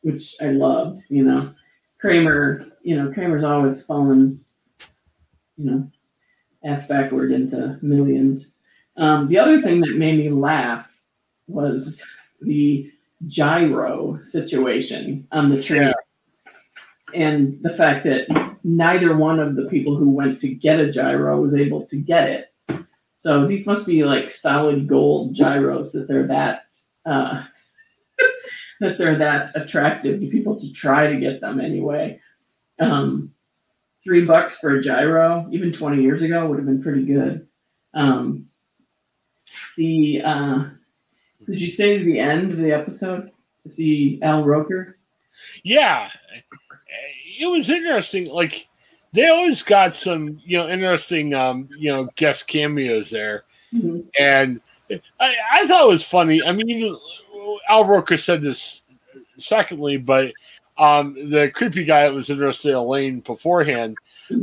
which 0.00 0.36
I 0.40 0.46
loved. 0.46 1.02
You 1.10 1.24
know, 1.24 1.54
Kramer 2.00 2.69
you 2.82 2.96
know, 2.96 3.12
Kramer's 3.12 3.44
always 3.44 3.82
fallen, 3.82 4.40
you 5.56 5.70
know, 5.70 5.90
ass 6.64 6.86
backward 6.86 7.32
into 7.32 7.78
millions. 7.82 8.50
Um, 8.96 9.28
the 9.28 9.38
other 9.38 9.62
thing 9.62 9.80
that 9.80 9.96
made 9.96 10.18
me 10.18 10.30
laugh 10.30 10.86
was 11.46 12.02
the 12.40 12.90
gyro 13.28 14.20
situation 14.24 15.26
on 15.32 15.50
the. 15.50 15.62
Yeah. 15.62 15.92
And 17.12 17.60
the 17.62 17.76
fact 17.76 18.04
that 18.04 18.56
neither 18.62 19.16
one 19.16 19.40
of 19.40 19.56
the 19.56 19.64
people 19.64 19.96
who 19.96 20.10
went 20.10 20.40
to 20.40 20.48
get 20.48 20.78
a 20.78 20.92
gyro 20.92 21.40
was 21.40 21.56
able 21.56 21.84
to 21.86 21.96
get 21.96 22.28
it. 22.28 22.86
So 23.20 23.46
these 23.46 23.66
must 23.66 23.84
be 23.84 24.04
like 24.04 24.30
solid 24.30 24.86
gold 24.86 25.34
gyros 25.34 25.92
that 25.92 26.08
they're 26.08 26.28
that 26.28 26.66
uh, 27.04 27.42
that 28.80 28.96
they're 28.96 29.18
that 29.18 29.50
attractive 29.56 30.20
to 30.20 30.26
people 30.28 30.58
to 30.60 30.72
try 30.72 31.12
to 31.12 31.18
get 31.18 31.40
them 31.40 31.60
anyway 31.60 32.20
um, 32.80 33.32
three 34.02 34.24
bucks 34.24 34.58
for 34.58 34.76
a 34.76 34.82
gyro, 34.82 35.46
even 35.52 35.72
20 35.72 36.02
years 36.02 36.22
ago, 36.22 36.46
would 36.46 36.58
have 36.58 36.66
been 36.66 36.82
pretty 36.82 37.04
good. 37.04 37.46
Um, 37.94 38.46
the 39.76 40.22
uh, 40.24 40.64
did 41.46 41.60
you 41.60 41.70
say 41.70 42.02
the 42.02 42.18
end 42.18 42.52
of 42.52 42.58
the 42.58 42.72
episode 42.72 43.30
to 43.62 43.70
see 43.70 44.20
Al 44.22 44.44
Roker? 44.44 44.98
Yeah, 45.62 46.10
it 47.38 47.46
was 47.46 47.70
interesting. 47.70 48.28
Like 48.28 48.68
they 49.12 49.28
always 49.28 49.62
got 49.62 49.94
some, 49.96 50.40
you 50.44 50.58
know, 50.58 50.68
interesting, 50.68 51.34
um, 51.34 51.68
you 51.76 51.90
know, 51.90 52.08
guest 52.16 52.46
cameos 52.46 53.10
there, 53.10 53.44
mm-hmm. 53.74 54.00
and 54.18 54.60
I, 55.18 55.34
I 55.52 55.66
thought 55.66 55.86
it 55.86 55.92
was 55.92 56.04
funny. 56.04 56.42
I 56.42 56.52
mean, 56.52 56.96
Al 57.68 57.84
Roker 57.84 58.16
said 58.16 58.42
this 58.42 58.82
secondly, 59.38 59.96
but 59.96 60.32
um, 60.80 61.14
the 61.30 61.50
creepy 61.50 61.84
guy 61.84 62.02
that 62.02 62.14
was 62.14 62.30
interested 62.30 62.70
in 62.70 62.74
Elaine 62.74 63.20
beforehand. 63.20 63.96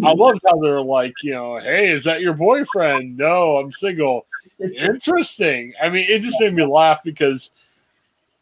I 0.04 0.13
loved 0.13 0.41
how 0.45 0.60
they're 0.60 0.82
like, 0.82 1.13
you 1.23 1.34
know, 1.34 1.58
hey, 1.58 1.89
is 1.89 2.04
that 2.04 2.21
your 2.21 2.34
boyfriend? 2.34 3.17
No, 3.17 3.58
I'm 3.58 3.71
single. 3.71 4.26
Interesting. 4.60 5.73
I 5.82 5.89
mean, 5.89 6.06
it 6.08 6.21
just 6.21 6.39
made 6.39 6.54
me 6.54 6.65
laugh 6.65 7.02
because 7.04 7.52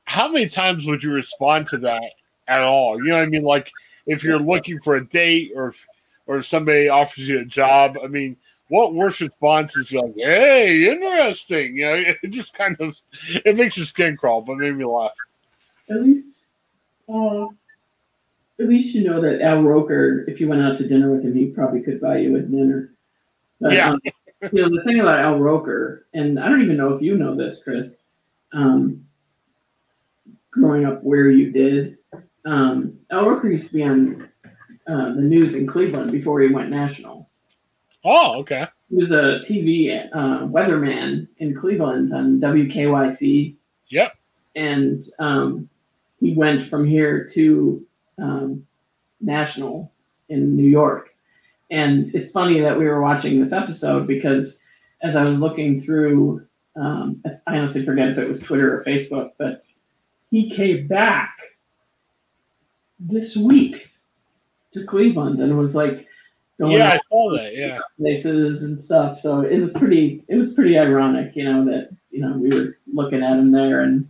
how 0.05 0.27
many 0.27 0.47
times 0.47 0.85
would 0.85 1.03
you 1.03 1.13
respond 1.13 1.67
to 1.67 1.77
that 1.79 2.11
at 2.47 2.61
all? 2.61 2.97
You 2.97 3.11
know 3.11 3.17
what 3.17 3.23
I 3.23 3.27
mean? 3.27 3.43
Like 3.43 3.71
if 4.05 4.23
you're 4.23 4.39
looking 4.39 4.79
for 4.81 4.95
a 4.95 5.05
date 5.05 5.51
or 5.55 5.69
if, 5.69 5.85
or 6.27 6.41
somebody 6.41 6.89
offers 6.89 7.27
you 7.27 7.39
a 7.39 7.45
job. 7.45 7.97
I 8.03 8.07
mean, 8.07 8.35
what 8.67 8.93
worse 8.95 9.21
response 9.21 9.77
is 9.77 9.91
like, 9.91 10.15
"Hey, 10.15 10.89
interesting." 10.89 11.77
You 11.77 11.85
know, 11.85 12.03
it 12.23 12.29
just 12.29 12.57
kind 12.57 12.75
of 12.79 12.99
it 13.45 13.55
makes 13.55 13.77
your 13.77 13.85
skin 13.85 14.17
crawl, 14.17 14.41
but 14.41 14.57
made 14.57 14.75
me 14.75 14.85
laugh. 14.85 15.11
At 15.89 16.01
least, 16.01 16.35
uh, 17.07 17.45
at 18.59 18.67
least 18.69 18.95
you 18.95 19.03
know 19.03 19.21
that 19.21 19.41
Al 19.41 19.61
Roker, 19.61 20.25
if 20.27 20.39
you 20.39 20.47
went 20.47 20.61
out 20.61 20.77
to 20.77 20.87
dinner 20.87 21.11
with 21.11 21.23
him, 21.23 21.35
he 21.35 21.47
probably 21.47 21.81
could 21.81 21.99
buy 21.99 22.17
you 22.17 22.35
a 22.37 22.39
dinner. 22.39 22.91
But, 23.59 23.73
Yeah. 23.73 23.91
um, 23.91 24.01
you 24.51 24.61
know 24.61 24.69
the 24.69 24.83
thing 24.83 24.99
about 24.99 25.19
Al 25.19 25.39
Roker, 25.39 26.07
and 26.13 26.39
I 26.39 26.47
don't 26.49 26.61
even 26.61 26.77
know 26.77 26.93
if 26.93 27.01
you 27.01 27.17
know 27.17 27.35
this, 27.35 27.61
Chris. 27.63 27.97
Um, 28.53 29.05
growing 30.51 30.85
up 30.85 31.03
where 31.03 31.29
you 31.29 31.51
did, 31.51 31.97
um, 32.45 32.97
Al 33.11 33.29
Roker 33.29 33.49
used 33.49 33.67
to 33.67 33.73
be 33.73 33.83
on 33.83 34.29
uh, 34.87 35.13
the 35.15 35.21
news 35.21 35.55
in 35.55 35.67
Cleveland 35.67 36.11
before 36.11 36.39
he 36.41 36.47
went 36.49 36.69
national. 36.69 37.29
Oh, 38.03 38.39
okay. 38.39 38.67
He 38.89 38.97
was 38.97 39.11
a 39.11 39.41
TV 39.43 40.07
uh, 40.13 40.41
weatherman 40.45 41.27
in 41.39 41.55
Cleveland 41.59 42.13
on 42.13 42.39
WKYC. 42.39 43.55
Yep. 43.89 44.13
And 44.55 45.03
um, 45.19 45.67
he 46.19 46.33
went 46.33 46.69
from 46.69 46.87
here 46.87 47.27
to 47.33 47.83
um, 48.17 48.65
national 49.21 49.91
in 50.29 50.55
New 50.55 50.67
York. 50.67 51.13
And 51.71 52.13
it's 52.13 52.31
funny 52.31 52.59
that 52.61 52.77
we 52.77 52.85
were 52.85 53.01
watching 53.01 53.41
this 53.41 53.51
episode 53.51 54.07
because 54.07 54.59
as 55.01 55.15
I 55.15 55.23
was 55.23 55.39
looking 55.39 55.81
through, 55.81 56.45
um, 56.75 57.23
I 57.47 57.57
honestly 57.57 57.85
forget 57.85 58.09
if 58.09 58.17
it 58.17 58.29
was 58.29 58.41
Twitter 58.41 58.79
or 58.79 58.83
Facebook, 58.83 59.31
but 59.37 59.63
he 60.31 60.49
came 60.49 60.87
back 60.87 61.37
this 62.99 63.35
week 63.35 63.89
to 64.73 64.85
Cleveland 64.85 65.41
and 65.41 65.57
was 65.57 65.75
like, 65.75 66.05
going 66.59 66.73
Yeah, 66.73 66.91
I 66.91 66.97
saw 66.97 67.31
that. 67.35 67.55
Yeah. 67.55 67.79
places 67.97 68.63
and 68.63 68.79
stuff. 68.79 69.19
So 69.19 69.41
it 69.41 69.59
was 69.59 69.71
pretty 69.73 70.23
it 70.27 70.35
was 70.35 70.53
pretty 70.53 70.77
ironic, 70.77 71.35
you 71.35 71.43
know, 71.43 71.65
that 71.65 71.89
you 72.11 72.21
know 72.21 72.37
we 72.37 72.49
were 72.49 72.77
looking 72.93 73.23
at 73.23 73.37
him 73.37 73.51
there, 73.51 73.81
and 73.81 74.09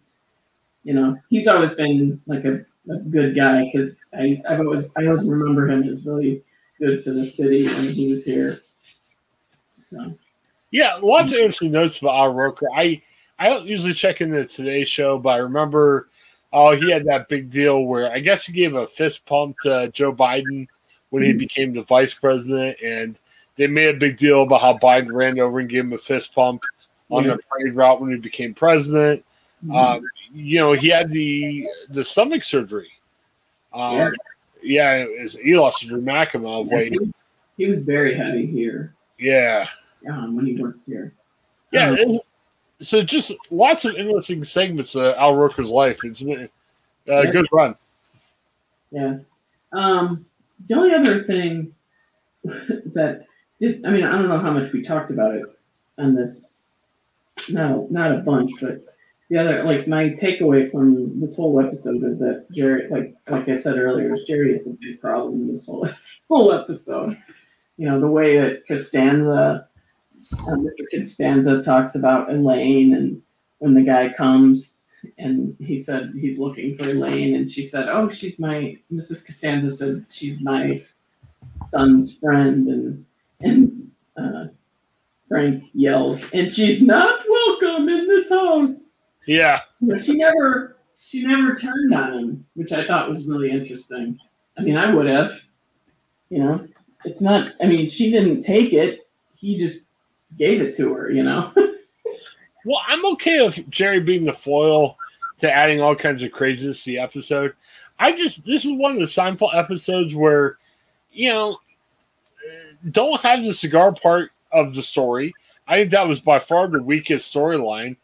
you 0.83 0.93
know 0.93 1.17
he's 1.29 1.47
always 1.47 1.73
been 1.73 2.21
like 2.27 2.45
a, 2.45 2.65
a 2.89 2.97
good 2.97 3.35
guy 3.35 3.69
because 3.71 3.99
I 4.13 4.41
I've 4.47 4.59
always 4.59 4.91
I 4.95 5.05
always 5.07 5.27
remember 5.27 5.69
him 5.69 5.83
as 5.83 6.05
really 6.05 6.43
good 6.79 7.03
for 7.03 7.11
the 7.11 7.25
city 7.25 7.67
when 7.67 7.89
he 7.89 8.09
was 8.09 8.23
here. 8.23 8.61
So 9.89 10.17
Yeah, 10.71 10.95
lots 11.01 11.31
of 11.31 11.37
interesting 11.37 11.71
notes 11.71 11.99
about 11.99 12.15
Al 12.15 12.33
Roker. 12.33 12.67
I 12.73 13.01
I 13.39 13.49
don't 13.49 13.65
usually 13.65 13.93
check 13.93 14.21
in 14.21 14.31
the 14.31 14.45
Today 14.45 14.83
Show, 14.83 15.17
but 15.17 15.29
I 15.29 15.37
remember 15.37 16.09
oh 16.53 16.71
he 16.75 16.91
had 16.91 17.05
that 17.05 17.27
big 17.29 17.49
deal 17.49 17.83
where 17.83 18.11
I 18.11 18.19
guess 18.19 18.45
he 18.45 18.53
gave 18.53 18.75
a 18.75 18.87
fist 18.87 19.25
pump 19.25 19.57
to 19.63 19.89
Joe 19.93 20.13
Biden 20.13 20.67
when 21.09 21.23
he 21.23 21.33
Mhm. 21.33 21.39
became 21.39 21.73
the 21.73 21.83
vice 21.83 22.13
president, 22.13 22.77
and 22.81 23.17
they 23.55 23.67
made 23.67 23.95
a 23.95 23.97
big 23.97 24.17
deal 24.17 24.43
about 24.43 24.61
how 24.61 24.77
Biden 24.77 25.13
ran 25.13 25.39
over 25.39 25.59
and 25.59 25.69
gave 25.69 25.85
him 25.85 25.93
a 25.93 25.97
fist 25.97 26.33
pump 26.35 26.63
on 27.09 27.27
the 27.27 27.37
parade 27.49 27.75
route 27.75 28.01
when 28.01 28.11
he 28.11 28.17
became 28.17 28.53
president. 28.53 29.23
Mm-hmm. 29.65 29.75
Um, 29.75 30.01
you 30.33 30.59
know, 30.59 30.73
he 30.73 30.89
had 30.89 31.09
the 31.09 31.65
the 31.89 32.03
stomach 32.03 32.43
surgery. 32.43 32.89
Um, 33.73 33.95
Yeah. 33.97 34.09
yeah, 34.61 34.93
it 34.95 35.21
was, 35.23 35.35
he 35.37 35.57
lost 35.57 35.87
dramatic 35.87 36.35
amount 36.35 36.67
of 36.67 36.71
weight. 36.71 36.93
he, 37.57 37.65
was 37.67 37.83
very 37.83 38.13
heavy 38.15 38.45
here 38.45 38.93
Yeah. 39.19 39.67
um, 40.09 40.35
when 40.35 40.45
he 40.45 40.61
worked 40.61 40.79
here. 40.85 41.13
Yeah. 41.71 41.89
Um, 41.89 42.19
so 42.81 43.01
just 43.03 43.33
lots 43.51 43.85
of 43.85 43.95
interesting 43.95 44.43
segments 44.43 44.95
of 44.95 45.15
Al 45.15 45.35
Roker's 45.35 45.69
life. 45.69 46.03
It's 46.03 46.21
been 46.21 46.49
a 47.07 47.23
Yeah. 47.23 47.31
good 47.31 47.47
run. 47.51 47.75
Yeah. 48.91 49.17
Um, 49.73 50.25
the 50.67 50.75
only 50.75 50.93
other 50.93 51.23
thing 51.23 51.73
that 52.43 53.25
did, 53.59 53.85
I 53.85 53.89
mean, 53.91 54.03
I 54.03 54.11
don't 54.13 54.29
know 54.29 54.39
how 54.39 54.51
much 54.51 54.71
we 54.71 54.83
talked 54.83 55.11
about 55.11 55.35
it 55.35 55.43
on 55.97 56.15
this. 56.15 56.53
No, 57.49 57.87
not 57.91 58.13
a 58.13 58.19
bunch, 58.19 58.51
but 58.61 58.94
the 59.29 59.37
other, 59.37 59.63
like, 59.63 59.87
my 59.87 60.09
takeaway 60.09 60.71
from 60.71 61.19
this 61.19 61.35
whole 61.35 61.59
episode 61.59 62.03
is 62.03 62.19
that 62.19 62.45
Jerry, 62.51 62.87
like, 62.89 63.15
like 63.27 63.49
I 63.49 63.55
said 63.55 63.77
earlier, 63.77 64.15
Jerry 64.27 64.53
is 64.53 64.65
the 64.65 64.77
big 64.79 65.01
problem 65.01 65.41
in 65.41 65.51
this 65.51 65.65
whole 65.65 65.89
whole 66.29 66.53
episode. 66.53 67.17
You 67.77 67.89
know, 67.89 67.99
the 67.99 68.07
way 68.07 68.37
that 68.39 68.67
Costanza, 68.67 69.67
uh, 70.33 70.55
Mr. 70.55 70.85
Costanza 70.91 71.63
talks 71.63 71.95
about 71.95 72.31
Elaine, 72.31 72.93
and 72.93 73.21
when 73.59 73.73
the 73.73 73.81
guy 73.81 74.13
comes 74.15 74.75
and 75.17 75.55
he 75.59 75.81
said 75.81 76.13
he's 76.19 76.37
looking 76.37 76.77
for 76.77 76.89
Elaine, 76.89 77.35
and 77.35 77.51
she 77.51 77.65
said, 77.65 77.87
"Oh, 77.89 78.09
she's 78.09 78.37
my." 78.39 78.77
Mrs. 78.91 79.25
Costanza 79.25 79.73
said 79.73 80.05
she's 80.09 80.41
my 80.41 80.83
son's 81.69 82.15
friend, 82.15 82.67
and 82.67 83.05
and 83.41 83.91
uh, 84.17 84.45
Frank 85.27 85.63
yells, 85.73 86.21
"And 86.33 86.53
she's 86.53 86.81
not 86.81 87.19
welcome 87.29 87.89
in 87.89 88.07
this 88.07 88.29
house." 88.29 88.84
Yeah. 89.27 89.61
But 89.81 90.05
she 90.05 90.15
never, 90.15 90.77
she 90.97 91.25
never 91.25 91.55
turned 91.55 91.93
on 91.93 92.13
him, 92.13 92.45
which 92.55 92.71
I 92.71 92.85
thought 92.87 93.09
was 93.09 93.25
really 93.25 93.51
interesting. 93.51 94.19
I 94.57 94.61
mean, 94.61 94.77
I 94.77 94.93
would 94.93 95.07
have, 95.07 95.31
you 96.29 96.39
know. 96.39 96.67
It's 97.03 97.21
not. 97.21 97.53
I 97.61 97.67
mean, 97.67 97.89
she 97.89 98.09
didn't 98.11 98.41
take 98.41 98.73
it. 98.73 99.07
He 99.35 99.59
just 99.59 99.81
gave 100.37 100.61
it 100.61 100.75
to 100.77 100.93
her, 100.93 101.11
you 101.11 101.23
know. 101.23 101.51
Well, 102.65 102.81
I'm 102.87 103.05
okay 103.13 103.45
with 103.45 103.69
Jerry 103.69 103.99
being 103.99 104.25
the 104.25 104.33
foil 104.33 104.97
to 105.39 105.51
adding 105.51 105.81
all 105.81 105.95
kinds 105.95 106.23
of 106.23 106.31
craziness 106.31 106.83
to 106.83 106.89
the 106.89 106.97
episode. 106.97 107.53
I 107.99 108.17
just 108.17 108.43
this 108.43 108.65
is 108.65 108.71
one 108.73 108.93
of 108.93 108.97
the 108.97 109.05
Seinfeld 109.05 109.55
episodes 109.55 110.15
where, 110.15 110.57
you 111.11 111.29
know, 111.29 111.59
don't 112.89 113.21
have 113.21 113.45
the 113.45 113.53
cigar 113.53 113.93
part 113.93 114.31
of 114.51 114.73
the 114.73 114.81
story. 114.81 115.33
I 115.67 115.75
think 115.77 115.91
that 115.91 116.07
was 116.07 116.19
by 116.19 116.39
far 116.39 116.67
the 116.67 116.81
weakest 116.81 117.33
storyline, 117.33 117.97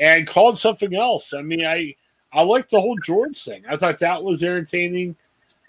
and 0.00 0.26
called 0.26 0.58
something 0.58 0.94
else. 0.94 1.32
I 1.32 1.42
mean, 1.42 1.64
I 1.64 1.94
I 2.32 2.42
liked 2.42 2.70
the 2.70 2.80
whole 2.80 2.96
George 3.04 3.42
thing. 3.42 3.62
I 3.68 3.76
thought 3.76 3.98
that 4.00 4.22
was 4.22 4.42
entertaining. 4.42 5.16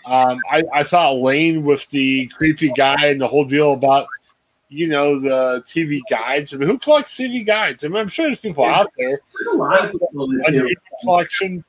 Um, 0.05 0.39
I, 0.49 0.63
I 0.73 0.83
thought 0.83 1.17
Lane 1.17 1.63
with 1.63 1.87
the 1.89 2.27
creepy 2.27 2.71
guy 2.75 3.07
and 3.07 3.21
the 3.21 3.27
whole 3.27 3.45
deal 3.45 3.73
about 3.73 4.07
you 4.69 4.87
know 4.87 5.19
the 5.19 5.63
TV 5.67 5.99
guides. 6.09 6.53
I 6.53 6.57
mean, 6.57 6.69
who 6.69 6.79
collects 6.79 7.15
TV 7.15 7.45
guides? 7.45 7.83
I 7.83 7.89
mean, 7.89 7.97
I'm 7.97 8.09
sure 8.09 8.25
there's 8.25 8.39
people 8.39 8.65
out 8.65 8.91
there 8.97 9.19
a 9.51 9.55
lot 9.55 9.85
of 9.85 9.91
people 9.91 10.39
collection. 11.03 11.63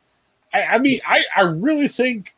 I, 0.55 0.63
I 0.63 0.79
mean, 0.79 1.01
I, 1.07 1.25
I 1.37 1.43
really 1.43 1.89
think 1.89 2.35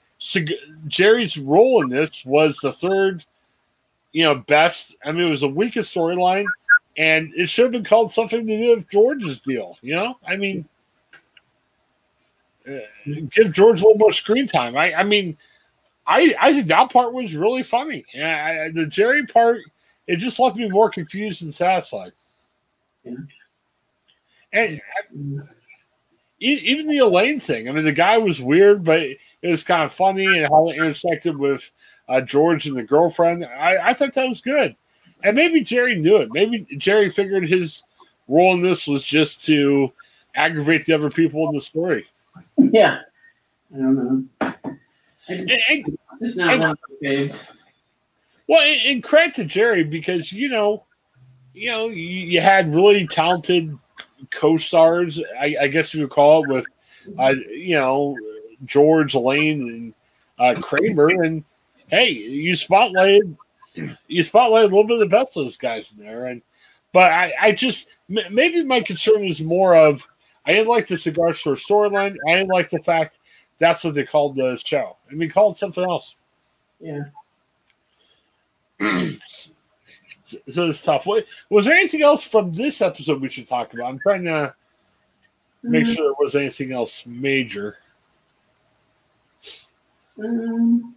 Jerry's 0.86 1.36
role 1.36 1.82
in 1.82 1.90
this 1.90 2.24
was 2.24 2.58
the 2.58 2.72
third, 2.72 3.24
you 4.12 4.24
know, 4.24 4.36
best. 4.36 4.96
I 5.04 5.12
mean, 5.12 5.26
it 5.26 5.30
was 5.30 5.42
the 5.42 5.48
weakest 5.48 5.94
storyline, 5.94 6.46
and 6.96 7.32
it 7.36 7.48
should 7.48 7.64
have 7.64 7.72
been 7.72 7.84
called 7.84 8.12
something 8.12 8.46
to 8.46 8.56
do 8.62 8.76
with 8.76 8.88
George's 8.90 9.40
deal. 9.40 9.78
You 9.82 9.94
know, 9.96 10.18
I 10.26 10.36
mean, 10.36 10.68
uh, 12.68 12.78
give 13.30 13.52
George 13.52 13.80
a 13.80 13.84
little 13.84 13.98
more 13.98 14.12
screen 14.12 14.46
time. 14.46 14.76
I, 14.76 14.94
I 14.94 15.02
mean, 15.02 15.36
I, 16.06 16.34
I 16.40 16.52
think 16.52 16.68
that 16.68 16.92
part 16.92 17.14
was 17.14 17.34
really 17.36 17.64
funny. 17.64 18.04
I, 18.16 18.66
I- 18.66 18.70
the 18.72 18.86
Jerry 18.86 19.26
part, 19.26 19.60
it 20.06 20.16
just 20.16 20.40
left 20.40 20.56
me 20.56 20.68
more 20.70 20.90
confused 20.90 21.42
and 21.42 21.54
satisfied. 21.54 22.12
And 24.52 24.80
e- 26.40 26.60
even 26.64 26.86
the 26.86 26.98
Elaine 26.98 27.40
thing. 27.40 27.68
I 27.68 27.72
mean, 27.72 27.84
the 27.84 27.92
guy 27.92 28.18
was 28.18 28.40
weird, 28.40 28.84
but 28.84 29.00
it 29.02 29.18
was 29.42 29.64
kind 29.64 29.82
of 29.82 29.92
funny 29.92 30.24
and 30.26 30.46
how 30.48 30.68
it 30.68 30.76
intersected 30.76 31.36
with 31.36 31.70
uh, 32.08 32.20
George 32.20 32.66
and 32.66 32.76
the 32.76 32.82
girlfriend. 32.82 33.44
I, 33.44 33.90
I 33.90 33.94
thought 33.94 34.14
that 34.14 34.28
was 34.28 34.40
good. 34.40 34.76
And 35.24 35.34
maybe 35.34 35.62
Jerry 35.62 35.96
knew 35.96 36.18
it. 36.18 36.28
Maybe 36.32 36.66
Jerry 36.78 37.10
figured 37.10 37.48
his 37.48 37.82
role 38.28 38.52
in 38.54 38.62
this 38.62 38.86
was 38.86 39.04
just 39.04 39.44
to 39.46 39.90
aggravate 40.36 40.86
the 40.86 40.92
other 40.92 41.10
people 41.10 41.48
in 41.48 41.54
the 41.54 41.60
story. 41.60 42.06
Yeah. 42.58 43.00
I 43.74 43.78
don't 43.78 43.96
know. 43.96 44.24
I 44.40 45.36
just, 45.36 45.50
And, 45.50 45.84
and- 45.86 45.98
just 46.22 46.36
not 46.36 46.58
one 46.58 46.70
of 46.70 46.78
my 47.02 47.08
faves. 47.08 47.48
well, 48.46 48.60
and, 48.60 48.80
and 48.86 49.02
credit 49.02 49.34
to 49.34 49.44
Jerry 49.44 49.82
because 49.82 50.32
you 50.32 50.48
know, 50.48 50.84
you 51.54 51.70
know, 51.70 51.88
you, 51.88 51.96
you 51.96 52.40
had 52.40 52.72
really 52.74 53.06
talented 53.06 53.76
co-stars. 54.30 55.20
I, 55.38 55.56
I 55.62 55.66
guess 55.68 55.92
you 55.92 56.02
would 56.02 56.10
call 56.10 56.44
it 56.44 56.48
with, 56.50 56.66
uh, 57.18 57.34
you 57.50 57.76
know, 57.76 58.16
George 58.64 59.14
Lane 59.14 59.94
and 60.38 60.56
uh, 60.58 60.60
Kramer, 60.60 61.08
and 61.08 61.42
hey, 61.88 62.10
you 62.10 62.52
spotlighted 62.54 63.36
you 63.74 64.22
spotlighted 64.22 64.64
a 64.64 64.74
little 64.74 64.84
bit 64.84 64.94
of 64.94 65.00
the 65.00 65.06
best 65.06 65.36
of 65.36 65.44
those 65.44 65.56
guys 65.56 65.92
in 65.92 66.04
there, 66.04 66.26
and 66.26 66.42
but 66.92 67.12
I, 67.12 67.32
I 67.40 67.52
just 67.52 67.88
m- 68.08 68.32
maybe 68.34 68.62
my 68.64 68.80
concern 68.80 69.24
is 69.24 69.40
more 69.40 69.74
of 69.74 70.06
I 70.46 70.52
didn't 70.52 70.68
like 70.68 70.86
the 70.86 70.96
cigar 70.96 71.32
store 71.32 71.54
storyline. 71.54 72.16
I 72.28 72.36
didn't 72.36 72.50
like 72.50 72.70
the 72.70 72.82
fact 72.82 73.18
that's 73.58 73.82
what 73.84 73.94
they 73.94 74.04
called 74.04 74.36
the 74.36 74.56
show. 74.64 74.96
I 75.10 75.14
mean, 75.14 75.30
call 75.30 75.52
it 75.52 75.56
something 75.56 75.84
else. 75.84 76.16
Yeah. 76.80 77.04
so 80.24 80.68
it's 80.68 80.82
tough. 80.82 81.06
What, 81.06 81.24
was 81.50 81.64
there 81.64 81.74
anything 81.74 82.02
else 82.02 82.24
from 82.24 82.52
this 82.54 82.82
episode 82.82 83.20
we 83.20 83.28
should 83.28 83.48
talk 83.48 83.72
about? 83.72 83.86
I'm 83.86 83.98
trying 84.00 84.24
to 84.24 84.54
make 85.62 85.84
Mm, 85.84 85.94
sure 85.94 86.04
there 86.04 86.14
was 86.18 86.34
anything 86.34 86.72
else 86.72 87.06
major. 87.06 87.78
Um, 90.22 90.94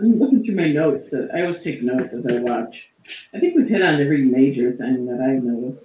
I'm 0.00 0.18
looking 0.18 0.44
through 0.44 0.54
my 0.54 0.68
notes. 0.70 1.10
That 1.10 1.30
I 1.34 1.42
always 1.42 1.62
take 1.62 1.82
notes 1.82 2.14
as 2.14 2.26
I 2.26 2.38
watch. 2.38 2.88
I 3.34 3.40
think 3.40 3.56
we've 3.56 3.68
hit 3.68 3.82
on 3.82 4.00
every 4.00 4.22
major 4.22 4.72
thing 4.72 5.06
that 5.06 5.20
I've 5.20 5.42
noticed. 5.42 5.84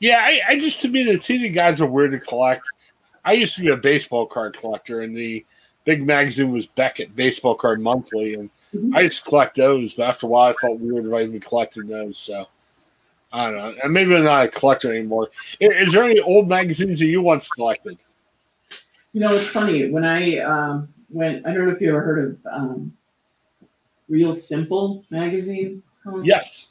Yeah, 0.00 0.18
I, 0.18 0.40
I 0.48 0.58
just 0.58 0.80
to 0.82 0.88
me 0.88 1.04
the 1.04 1.12
TV 1.18 1.52
guys 1.54 1.80
are 1.80 1.86
weird 1.86 2.12
to 2.12 2.18
collect. 2.18 2.66
I 3.24 3.32
used 3.34 3.54
to 3.56 3.62
be 3.62 3.68
a 3.68 3.76
baseball 3.76 4.26
card 4.26 4.58
collector, 4.58 5.02
and 5.02 5.16
the 5.16 5.44
big 5.84 6.04
magazine 6.04 6.50
was 6.50 6.66
Beckett 6.66 7.14
Baseball 7.14 7.54
Card 7.54 7.80
Monthly, 7.80 8.34
and 8.34 8.50
Mhm. 8.74 8.96
I 8.96 9.00
used 9.02 9.22
to 9.24 9.28
collect 9.28 9.56
those. 9.56 9.94
But 9.94 10.08
after 10.08 10.26
a 10.26 10.30
while, 10.30 10.50
I 10.50 10.54
felt 10.54 10.80
weird 10.80 11.06
about 11.06 11.22
even 11.22 11.38
collecting 11.40 11.86
those. 11.86 12.18
So 12.18 12.46
I 13.32 13.44
don't 13.50 13.56
know, 13.56 13.74
and 13.84 13.92
maybe 13.92 14.16
I'm 14.16 14.24
not 14.24 14.46
a 14.46 14.48
collector 14.48 14.90
anymore. 14.92 15.30
I- 15.60 15.66
Is, 15.66 15.92
there 15.92 16.04
any 16.04 16.20
old 16.20 16.48
magazines 16.48 16.98
that 17.00 17.06
you 17.06 17.22
once 17.22 17.48
collected? 17.48 17.98
You 19.12 19.20
know, 19.20 19.34
it's 19.34 19.48
funny 19.48 19.90
when 19.90 20.04
I 20.04 20.38
um, 20.38 20.88
went. 21.12 21.46
I 21.46 21.52
don't 21.52 21.66
know 21.66 21.74
if 21.74 21.80
you 21.80 21.90
ever 21.90 22.00
heard 22.02 22.30
of 22.30 22.52
um, 22.52 22.92
Real 24.08 24.34
Simple 24.34 25.04
magazine. 25.10 25.82
Yes. 26.22 26.68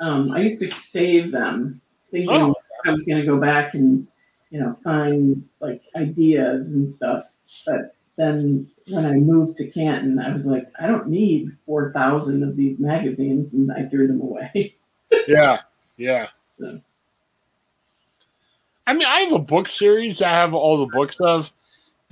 Um, 0.00 0.32
I 0.32 0.40
used 0.40 0.60
to 0.60 0.70
save 0.80 1.30
them, 1.30 1.80
thinking 2.10 2.30
Oh. 2.30 2.54
I 2.84 2.90
was 2.90 3.04
going 3.04 3.20
to 3.20 3.26
go 3.26 3.38
back 3.38 3.74
and 3.74 4.06
you 4.50 4.60
know 4.60 4.76
find 4.84 5.44
like 5.60 5.82
ideas 5.96 6.74
and 6.74 6.90
stuff. 6.90 7.24
But 7.64 7.94
then 8.16 8.68
when 8.88 9.06
I 9.06 9.12
moved 9.12 9.56
to 9.58 9.70
Canton, 9.70 10.18
I 10.18 10.32
was 10.32 10.46
like, 10.46 10.66
I 10.80 10.86
don't 10.86 11.08
need 11.08 11.56
four 11.66 11.92
thousand 11.92 12.42
of 12.42 12.56
these 12.56 12.78
magazines, 12.78 13.54
and 13.54 13.70
I 13.72 13.88
threw 13.88 14.06
them 14.06 14.20
away. 14.20 14.76
Yeah. 15.28 15.60
Yeah. 15.96 16.28
So. 16.58 16.80
I 18.86 18.94
mean, 18.94 19.06
I 19.06 19.20
have 19.20 19.32
a 19.32 19.38
book 19.38 19.68
series 19.68 20.20
I 20.20 20.30
have 20.30 20.54
all 20.54 20.78
the 20.78 20.92
books 20.92 21.20
of, 21.20 21.52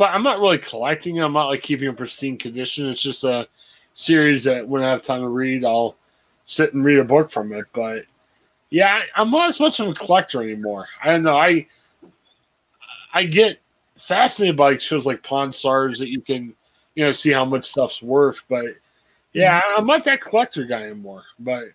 but 0.03 0.13
I'm 0.13 0.25
not 0.25 0.41
really 0.41 0.59
collecting 0.59 1.15
them. 1.15 1.27
I'm 1.27 1.33
not 1.33 1.47
like 1.47 1.63
keeping 1.63 1.89
in 1.89 1.95
pristine 1.95 2.37
condition. 2.37 2.89
It's 2.89 3.01
just 3.01 3.23
a 3.23 3.47
series 3.95 4.43
that 4.43 4.67
when 4.67 4.83
I 4.83 4.91
have 4.91 5.05
time 5.05 5.21
to 5.21 5.29
read, 5.29 5.65
I'll 5.65 5.95
sit 6.45 6.75
and 6.75 6.85
read 6.85 6.99
a 6.99 7.05
book 7.05 7.31
from 7.31 7.53
it. 7.53 7.67
But 7.73 8.07
yeah, 8.71 8.97
I- 8.97 9.21
I'm 9.21 9.31
not 9.31 9.51
as 9.51 9.61
much 9.61 9.79
of 9.79 9.87
a 9.87 9.95
collector 9.95 10.43
anymore. 10.43 10.89
I 11.05 11.13
don't 11.13 11.23
know. 11.23 11.39
I 11.39 11.69
I 13.15 13.27
get 13.27 13.61
fascinated 13.97 14.57
by 14.57 14.77
shows 14.77 15.07
like 15.07 15.23
Pawn 15.23 15.53
Stars 15.53 16.01
that 16.01 16.09
you 16.09 16.21
can, 16.21 16.53
you 16.97 17.05
know, 17.05 17.13
see 17.13 17.31
how 17.31 17.45
much 17.45 17.67
stuff's 17.67 18.03
worth. 18.03 18.43
But 18.49 18.75
yeah, 19.33 19.61
mm-hmm. 19.61 19.83
I'm 19.83 19.87
not 19.87 20.03
that 20.07 20.21
collector 20.21 20.65
guy 20.65 20.83
anymore. 20.83 21.23
But 21.39 21.67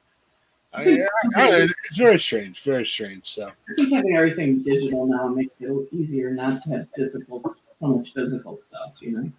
I, 0.73 0.81
I, 0.81 1.07
I, 1.37 1.67
it's 1.85 1.97
very 1.97 2.19
strange, 2.19 2.61
very 2.61 2.85
strange. 2.85 3.25
So. 3.27 3.47
I 3.47 3.73
think 3.77 3.93
having 3.93 4.17
everything 4.17 4.63
digital 4.63 5.05
now 5.05 5.29
makes 5.29 5.53
it 5.61 5.87
easier 5.93 6.31
not 6.31 6.61
to 6.63 6.71
have 6.71 6.89
physical, 6.93 7.55
so 7.77 7.87
much 7.87 8.13
physical 8.13 8.57
stuff. 8.57 8.93
You 8.99 9.11
know. 9.11 9.31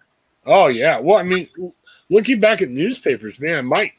Oh 0.45 0.67
yeah. 0.67 0.99
Well, 0.99 1.17
I 1.17 1.23
mean, 1.23 1.49
looking 2.09 2.39
back 2.39 2.61
at 2.61 2.69
newspapers, 2.69 3.39
man, 3.39 3.65
my 3.65 3.91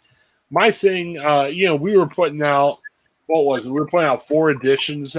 my 0.50 0.70
thing, 0.70 1.18
uh, 1.18 1.44
you 1.44 1.66
know, 1.66 1.76
we 1.76 1.96
were 1.96 2.08
putting 2.08 2.42
out 2.42 2.78
what 3.26 3.44
was 3.44 3.66
it? 3.66 3.70
We 3.70 3.80
were 3.80 3.86
putting 3.86 4.08
out 4.08 4.26
four 4.26 4.50
editions. 4.50 5.16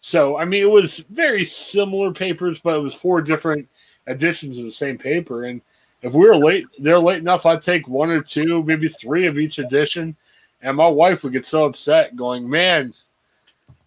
So 0.00 0.36
I 0.36 0.44
mean, 0.44 0.62
it 0.62 0.70
was 0.70 0.98
very 0.98 1.44
similar 1.44 2.12
papers, 2.12 2.60
but 2.60 2.76
it 2.76 2.82
was 2.82 2.94
four 2.94 3.22
different 3.22 3.68
editions 4.06 4.58
of 4.58 4.64
the 4.64 4.70
same 4.70 4.98
paper. 4.98 5.44
And 5.44 5.60
if 6.02 6.12
we 6.12 6.26
were 6.26 6.36
late, 6.36 6.66
they're 6.78 6.98
late 6.98 7.18
enough, 7.18 7.46
I'd 7.46 7.62
take 7.62 7.88
one 7.88 8.10
or 8.10 8.22
two, 8.22 8.62
maybe 8.62 8.88
three 8.88 9.26
of 9.26 9.38
each 9.38 9.58
edition. 9.58 10.16
And 10.62 10.76
my 10.76 10.88
wife 10.88 11.24
would 11.24 11.32
get 11.32 11.46
so 11.46 11.64
upset, 11.64 12.16
going, 12.16 12.48
"Man!" 12.48 12.92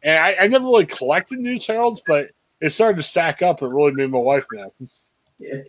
And 0.01 0.23
I, 0.23 0.36
I 0.41 0.47
never 0.47 0.65
really 0.65 0.88
collected 0.88 1.39
news 1.39 1.65
heralds, 1.65 2.01
but 2.05 2.31
it 2.63 2.71
started 2.71 2.95
to 2.95 3.04
stack 3.04 3.41
up. 3.41 3.62
It 3.62 3.67
really 3.67 3.91
made 3.91 4.10
my 4.10 4.19
wife 4.19 4.45
mad. 4.54 4.71
Yeah. 5.38 5.63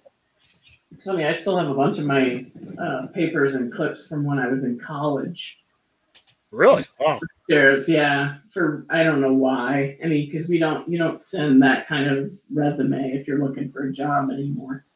It's 0.93 1.05
funny. 1.05 1.25
I 1.25 1.33
still 1.33 1.59
have 1.59 1.69
a 1.69 1.75
bunch 1.75 1.99
of 1.99 2.07
my 2.07 2.47
uh, 2.81 3.09
papers 3.09 3.57
and 3.57 3.75
clips 3.75 4.07
from 4.07 4.25
when 4.25 4.39
I 4.39 4.47
was 4.47 4.63
in 4.63 4.79
college. 4.79 5.59
Really? 6.53 6.87
Wow. 7.01 7.19
There's 7.49 7.89
yeah, 7.89 8.37
for 8.53 8.87
I 8.89 9.03
don't 9.03 9.21
know 9.21 9.33
why. 9.33 9.99
I 10.03 10.07
mean, 10.07 10.31
because 10.31 10.49
we 10.49 10.59
don't 10.59 10.89
you 10.89 10.97
don't 10.97 11.21
send 11.21 11.61
that 11.65 11.89
kind 11.89 12.09
of 12.09 12.31
resume 12.53 13.11
if 13.13 13.27
you're 13.27 13.45
looking 13.45 13.73
for 13.73 13.89
a 13.89 13.93
job 13.93 14.31
anymore. 14.31 14.87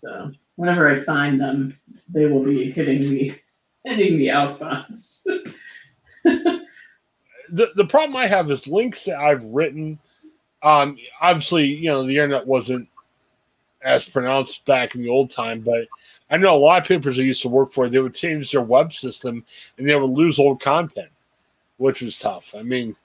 So 0.00 0.30
whenever 0.54 0.88
I 0.88 1.02
find 1.02 1.40
them, 1.40 1.76
they 2.08 2.26
will 2.26 2.44
be 2.44 2.70
hitting 2.70 3.00
me, 3.00 3.34
hitting 3.84 4.18
the 4.18 4.28
outbox. 4.28 5.22
the 6.24 7.72
the 7.74 7.86
problem 7.86 8.14
I 8.14 8.28
have 8.28 8.48
is 8.52 8.68
links 8.68 9.04
that 9.06 9.18
I've 9.18 9.44
written. 9.46 9.98
Um, 10.62 10.96
obviously, 11.20 11.66
you 11.66 11.90
know, 11.90 12.06
the 12.06 12.16
internet 12.16 12.46
wasn't 12.46 12.88
as 13.82 14.08
pronounced 14.08 14.64
back 14.64 14.94
in 14.94 15.02
the 15.02 15.08
old 15.08 15.30
time, 15.30 15.60
but 15.60 15.86
I 16.30 16.36
know 16.36 16.54
a 16.54 16.58
lot 16.58 16.82
of 16.82 16.88
papers 16.88 17.18
I 17.18 17.22
used 17.22 17.42
to 17.42 17.48
work 17.48 17.72
for, 17.72 17.88
they 17.88 18.00
would 18.00 18.14
change 18.14 18.50
their 18.50 18.60
web 18.60 18.92
system 18.92 19.44
and 19.76 19.88
they 19.88 19.94
would 19.94 20.10
lose 20.10 20.38
old 20.38 20.60
content, 20.60 21.10
which 21.76 22.02
was 22.02 22.18
tough. 22.18 22.54
I 22.58 22.62
mean, 22.62 22.96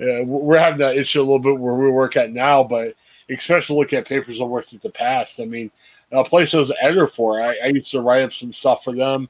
uh, 0.00 0.24
we're 0.24 0.58
having 0.58 0.78
that 0.78 0.96
issue 0.96 1.20
a 1.20 1.22
little 1.22 1.38
bit 1.38 1.58
where 1.58 1.74
we 1.74 1.90
work 1.90 2.16
at 2.16 2.32
now, 2.32 2.64
but 2.64 2.94
especially 3.28 3.76
looking 3.76 3.98
at 3.98 4.08
papers 4.08 4.40
I 4.40 4.44
worked 4.44 4.72
at 4.72 4.82
the 4.82 4.90
past. 4.90 5.40
I 5.40 5.44
mean, 5.44 5.70
a 6.10 6.24
place 6.24 6.54
I 6.54 6.58
was 6.58 6.70
an 6.70 6.76
editor 6.80 7.06
for, 7.06 7.40
I, 7.40 7.56
I 7.62 7.66
used 7.66 7.90
to 7.92 8.00
write 8.00 8.22
up 8.22 8.32
some 8.32 8.52
stuff 8.52 8.84
for 8.84 8.94
them. 8.94 9.28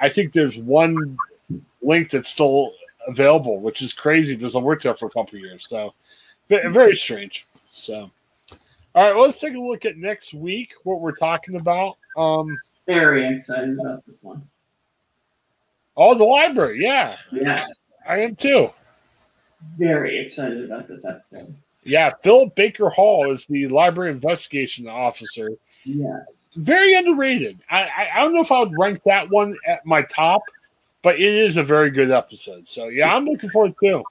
I 0.00 0.08
think 0.08 0.32
there's 0.32 0.58
one 0.58 1.16
link 1.82 2.10
that's 2.10 2.30
still 2.30 2.72
available, 3.06 3.60
which 3.60 3.82
is 3.82 3.92
crazy 3.92 4.36
because 4.36 4.56
I 4.56 4.58
worked 4.58 4.84
there 4.84 4.94
for 4.94 5.06
a 5.06 5.10
couple 5.10 5.38
years. 5.38 5.66
So 5.68 5.94
very 6.48 6.96
strange. 6.96 7.46
So 7.70 8.10
all 8.94 9.02
right, 9.02 9.14
well, 9.14 9.24
let's 9.24 9.40
take 9.40 9.54
a 9.54 9.58
look 9.58 9.84
at 9.84 9.96
next 9.96 10.34
week 10.34 10.72
what 10.84 11.00
we're 11.00 11.16
talking 11.16 11.56
about. 11.56 11.96
Um 12.16 12.56
Very 12.86 13.36
excited 13.36 13.78
about 13.78 14.06
this 14.06 14.16
one. 14.22 14.46
oh 15.96 16.14
the 16.14 16.24
library, 16.24 16.82
yeah. 16.82 17.16
Yes, 17.32 17.68
I 18.08 18.18
am 18.18 18.36
too. 18.36 18.70
very 19.78 20.24
excited 20.24 20.64
about 20.64 20.86
this 20.88 21.04
episode. 21.04 21.54
Yeah, 21.82 22.12
Philip 22.22 22.54
Baker 22.54 22.88
Hall 22.88 23.30
is 23.32 23.44
the 23.46 23.68
library 23.68 24.10
investigation 24.10 24.88
officer. 24.88 25.50
Yes. 25.84 26.24
Very 26.56 26.94
underrated. 26.94 27.58
I, 27.68 27.82
I, 27.84 28.08
I 28.14 28.20
don't 28.20 28.32
know 28.32 28.40
if 28.40 28.52
I 28.52 28.60
would 28.60 28.78
rank 28.78 29.02
that 29.04 29.28
one 29.28 29.56
at 29.66 29.84
my 29.84 30.02
top, 30.02 30.40
but 31.02 31.16
it 31.16 31.34
is 31.34 31.56
a 31.56 31.62
very 31.62 31.90
good 31.90 32.10
episode. 32.10 32.68
So 32.68 32.88
yeah, 32.88 33.14
I'm 33.14 33.24
looking 33.26 33.50
forward 33.50 33.74
to. 33.82 34.02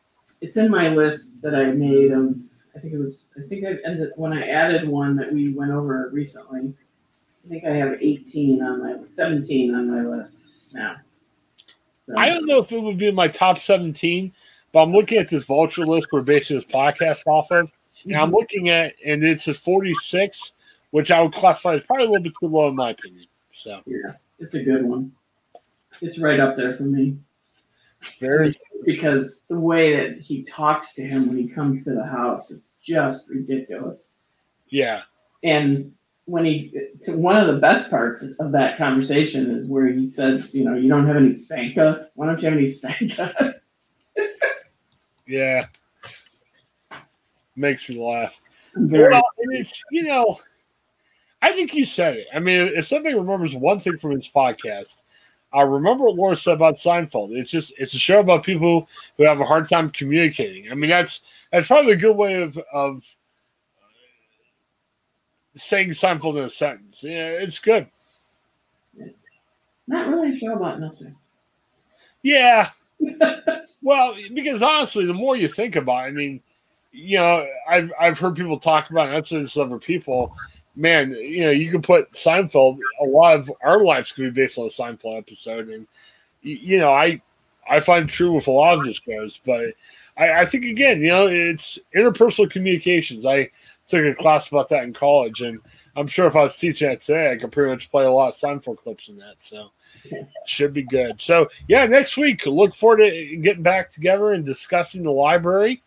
It. 0.44 0.48
it's 0.48 0.58
in 0.58 0.70
my 0.70 0.90
list 0.90 1.42
that 1.42 1.56
I 1.56 1.66
made 1.66 2.12
of. 2.12 2.36
I 2.76 2.80
think 2.80 2.94
it 2.94 3.00
was. 3.00 3.30
I 3.38 3.48
think 3.48 3.66
I 3.66 3.76
ended 3.86 4.12
when 4.16 4.34
I 4.34 4.48
added 4.48 4.88
one 4.88 5.16
that 5.18 5.32
we 5.32 5.54
went 5.54 5.72
over 5.72 6.10
recently. 6.12 6.74
I 7.46 7.48
think 7.48 7.66
I 7.66 7.72
have 7.76 7.98
18 8.02 8.62
on 8.64 8.84
my 8.84 8.96
17 9.10 9.76
on 9.76 9.92
my 9.92 10.18
list 10.18 10.38
now. 10.74 10.96
So, 12.06 12.18
I 12.18 12.30
don't 12.30 12.46
know 12.46 12.60
if 12.60 12.72
it 12.72 12.80
would 12.80 12.98
be 12.98 13.12
my 13.12 13.28
top 13.28 13.58
17, 13.58 14.34
but 14.72 14.82
I'm 14.82 14.92
looking 14.92 15.18
at 15.18 15.30
this 15.30 15.46
vulture 15.46 15.86
list 15.86 16.08
we're 16.12 16.22
basing 16.22 16.58
this 16.58 16.66
podcast 16.66 17.24
off 17.28 17.52
of. 17.52 17.70
And 18.06 18.16
I'm 18.16 18.28
mm-hmm. 18.28 18.36
looking 18.36 18.70
at, 18.70 18.96
and 19.06 19.24
it 19.24 19.40
says 19.40 19.58
46, 19.60 20.54
which 20.92 21.12
I 21.12 21.22
would 21.22 21.34
classify 21.34 21.76
as 21.76 21.84
probably 21.84 22.06
a 22.06 22.10
little 22.10 22.24
bit 22.24 22.34
too 22.40 22.48
low 22.48 22.68
in 22.70 22.76
my 22.76 22.92
opinion. 22.92 23.28
So 23.54 23.82
yeah, 23.86 24.14
it's 24.40 24.56
a 24.56 24.64
good 24.64 24.84
one. 24.84 25.14
It's 26.02 26.18
right 26.18 26.40
up 26.40 26.58
there 26.58 26.76
for 26.76 26.84
me 26.84 27.18
very, 28.20 28.60
because 28.86 29.46
the 29.50 29.60
way 29.60 29.96
that 29.96 30.22
he 30.22 30.44
talks 30.44 30.94
to 30.96 31.04
him 31.04 31.28
when 31.28 31.38
he 31.38 31.48
comes 31.48 31.84
to 31.84 31.94
the 31.94 32.06
house 32.06 32.52
is 32.52 32.64
just 32.84 33.30
ridiculous. 33.30 34.12
yeah, 34.70 35.02
and 35.44 35.94
when 36.26 36.46
he 36.46 36.74
to 37.04 37.18
one 37.18 37.36
of 37.36 37.48
the 37.48 37.60
best 37.60 37.90
parts 37.90 38.26
of 38.40 38.52
that 38.52 38.78
conversation 38.78 39.52
is 39.52 39.68
where 39.68 39.88
he 39.88 40.08
says, 40.08 40.56
you 40.56 40.64
know, 40.64 40.76
you 40.76 40.88
don't 40.88 41.08
have 41.08 41.18
any 41.18 41.34
Sanka. 41.34 42.08
Why 42.16 42.28
don't 42.28 42.42
you 42.42 42.50
have 42.50 42.58
any 42.58 42.68
Sanka? 42.68 43.56
yeah. 45.28 45.66
Makes 47.56 47.90
me 47.90 47.98
laugh. 47.98 48.40
Very, 48.76 49.12
Well, 49.12 49.24
and 49.40 49.56
it's, 49.56 49.84
you 49.92 50.04
know, 50.04 50.40
I 51.42 51.52
think 51.52 51.74
you 51.74 51.86
said 51.86 52.16
it. 52.16 52.28
I 52.34 52.40
mean, 52.40 52.72
if 52.76 52.88
somebody 52.88 53.16
remembers 53.16 53.54
one 53.54 53.80
thing 53.80 53.98
from 54.00 54.16
this 54.16 54.32
podcast, 54.32 55.02
I 55.54 55.62
remember 55.62 56.06
what 56.06 56.16
Laura 56.16 56.36
said 56.36 56.56
about 56.56 56.76
Seinfeld. 56.76 57.38
It's 57.38 57.52
just 57.52 57.74
it's 57.78 57.94
a 57.94 58.00
show 58.00 58.20
about 58.20 58.44
people 58.44 58.88
who 59.18 59.26
have 59.26 59.40
a 59.40 59.46
hard 59.46 59.70
time 59.70 59.92
communicating. 59.92 60.72
I 60.72 60.76
mean, 60.76 60.90
that's 60.90 61.22
that's 61.52 61.68
probably 61.68 61.94
a 61.94 61.98
good 61.98 62.16
way 62.16 62.42
of 62.42 62.58
of 62.74 63.06
saying 65.56 65.90
Seinfeld 65.90 66.38
in 66.38 66.46
a 66.46 66.50
sentence. 66.50 67.04
Yeah, 67.04 67.30
it's 67.30 67.60
good. 67.60 67.88
not 69.88 70.08
really 70.08 70.36
a 70.36 70.38
show 70.38 70.54
about 70.54 70.80
nothing. 70.80 71.16
Yeah. 72.24 72.70
well, 73.82 74.16
because 74.34 74.64
honestly, 74.64 75.06
the 75.06 75.14
more 75.14 75.36
you 75.36 75.48
think 75.48 75.76
about 75.76 76.06
it, 76.06 76.08
I 76.08 76.12
mean, 76.12 76.42
you 76.92 77.18
know, 77.18 77.46
I've 77.68 77.92
I've 78.00 78.20
heard 78.20 78.36
people 78.36 78.60
talk 78.60 78.90
about 78.90 79.14
it, 79.14 79.30
this 79.30 79.54
to 79.54 79.62
other 79.62 79.80
people. 79.80 80.36
Man, 80.76 81.12
you 81.12 81.44
know, 81.46 81.52
you 81.52 81.70
can 81.70 81.82
put 81.82 82.12
Seinfeld. 82.14 82.80
A 83.02 83.06
lot 83.06 83.36
of 83.40 83.52
our 83.62 83.84
lives 83.84 84.12
could 84.12 84.34
be 84.34 84.42
based 84.42 84.58
on 84.58 84.66
a 84.66 84.70
Seinfeld 84.70 85.18
episode, 85.20 85.70
and 85.70 85.88
you 86.42 86.80
know, 86.80 86.92
I 86.92 87.22
I 87.70 87.80
find 87.80 88.10
true 88.10 88.34
with 88.34 88.48
a 88.48 88.52
lot 88.52 88.78
of 88.80 88.84
the 88.86 88.94
shows. 88.94 89.40
But 89.46 89.74
I, 90.18 90.32
I 90.42 90.46
think 90.46 90.66
again, 90.66 91.00
you 91.02 91.10
know, 91.10 91.28
it's 91.28 91.78
interpersonal 91.96 92.50
communications. 92.50 93.26
I 93.26 93.50
took 93.88 94.04
a 94.04 94.16
class 94.16 94.48
about 94.50 94.70
that 94.70 94.84
in 94.84 94.94
college, 94.94 95.42
and 95.42 95.60
I'm 95.96 96.08
sure 96.08 96.26
if 96.26 96.36
I 96.36 96.42
was 96.42 96.58
teaching 96.58 96.90
it 96.90 97.02
today, 97.02 97.32
I 97.32 97.36
could 97.38 97.52
pretty 97.52 97.70
much 97.70 97.92
play 97.92 98.06
a 98.06 98.12
lot 98.12 98.30
of 98.30 98.36
Seinfeld 98.36 98.78
clips 98.80 99.10
in 99.10 99.18
that. 99.18 99.36
So 99.40 99.70
should 100.46 100.74
be 100.74 100.84
good. 100.84 101.22
So 101.22 101.50
yeah, 101.68 101.86
next 101.86 102.18
week, 102.18 102.46
look 102.48 102.76
forward 102.76 102.98
to 102.98 103.36
getting 103.38 103.64
back 103.64 103.92
together 103.92 104.32
and 104.32 104.44
discussing 104.44 105.04
the 105.04 105.12
library. 105.12 105.84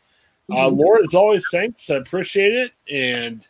Uh, 0.48 0.70
Mhm. 0.70 0.76
Laura, 0.78 1.02
as 1.04 1.12
always, 1.14 1.44
thanks. 1.50 1.90
I 1.90 1.96
appreciate 1.96 2.52
it, 2.54 2.72
and 2.88 3.44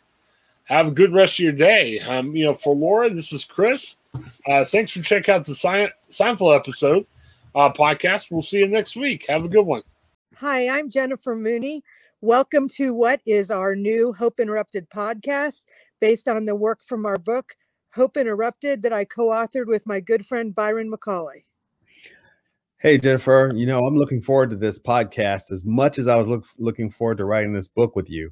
have 0.67 0.87
a 0.87 0.91
good 0.91 1.13
rest 1.13 1.39
of 1.39 1.43
your 1.43 1.53
day. 1.53 1.99
Um, 1.99 2.35
you 2.35 2.43
know, 2.43 2.53
for 2.53 2.75
Laura, 2.75 3.09
this 3.09 3.31
is 3.31 3.45
Chris. 3.45 3.95
Uh, 4.45 4.65
thanks 4.65 4.91
for 4.91 5.01
checking 5.01 5.33
out 5.33 5.45
the 5.45 5.55
Sein- 5.55 5.91
Seinfeld 6.09 6.55
episode 6.55 7.05
uh, 7.55 7.71
podcast. 7.71 8.31
We'll 8.31 8.41
see 8.41 8.59
you 8.59 8.67
next 8.67 8.95
week. 8.95 9.25
Have 9.29 9.45
a 9.45 9.49
good 9.49 9.65
one. 9.65 9.81
Hi, 10.35 10.67
I'm 10.77 10.89
Jennifer 10.89 11.35
Mooney. 11.35 11.83
Welcome 12.19 12.67
to 12.69 12.93
what 12.93 13.21
is 13.25 13.49
our 13.49 13.75
new 13.75 14.11
Hope 14.11 14.39
Interrupted 14.39 14.89
podcast 14.89 15.65
based 16.01 16.27
on 16.27 16.45
the 16.45 16.55
work 16.55 16.83
from 16.83 17.05
our 17.05 17.17
book, 17.17 17.55
Hope 17.93 18.17
Interrupted, 18.17 18.81
that 18.83 18.93
I 18.93 19.05
co 19.05 19.27
authored 19.27 19.67
with 19.67 19.87
my 19.87 20.01
good 20.01 20.25
friend 20.25 20.53
Byron 20.53 20.91
McCauley. 20.91 21.45
Hey, 22.79 22.97
Jennifer, 22.97 23.51
you 23.55 23.65
know, 23.65 23.85
I'm 23.85 23.95
looking 23.95 24.21
forward 24.21 24.49
to 24.49 24.55
this 24.57 24.77
podcast 24.77 25.51
as 25.51 25.63
much 25.63 25.97
as 25.97 26.07
I 26.07 26.15
was 26.15 26.27
look, 26.27 26.45
looking 26.57 26.89
forward 26.89 27.19
to 27.19 27.25
writing 27.25 27.53
this 27.53 27.67
book 27.67 27.95
with 27.95 28.09
you. 28.09 28.31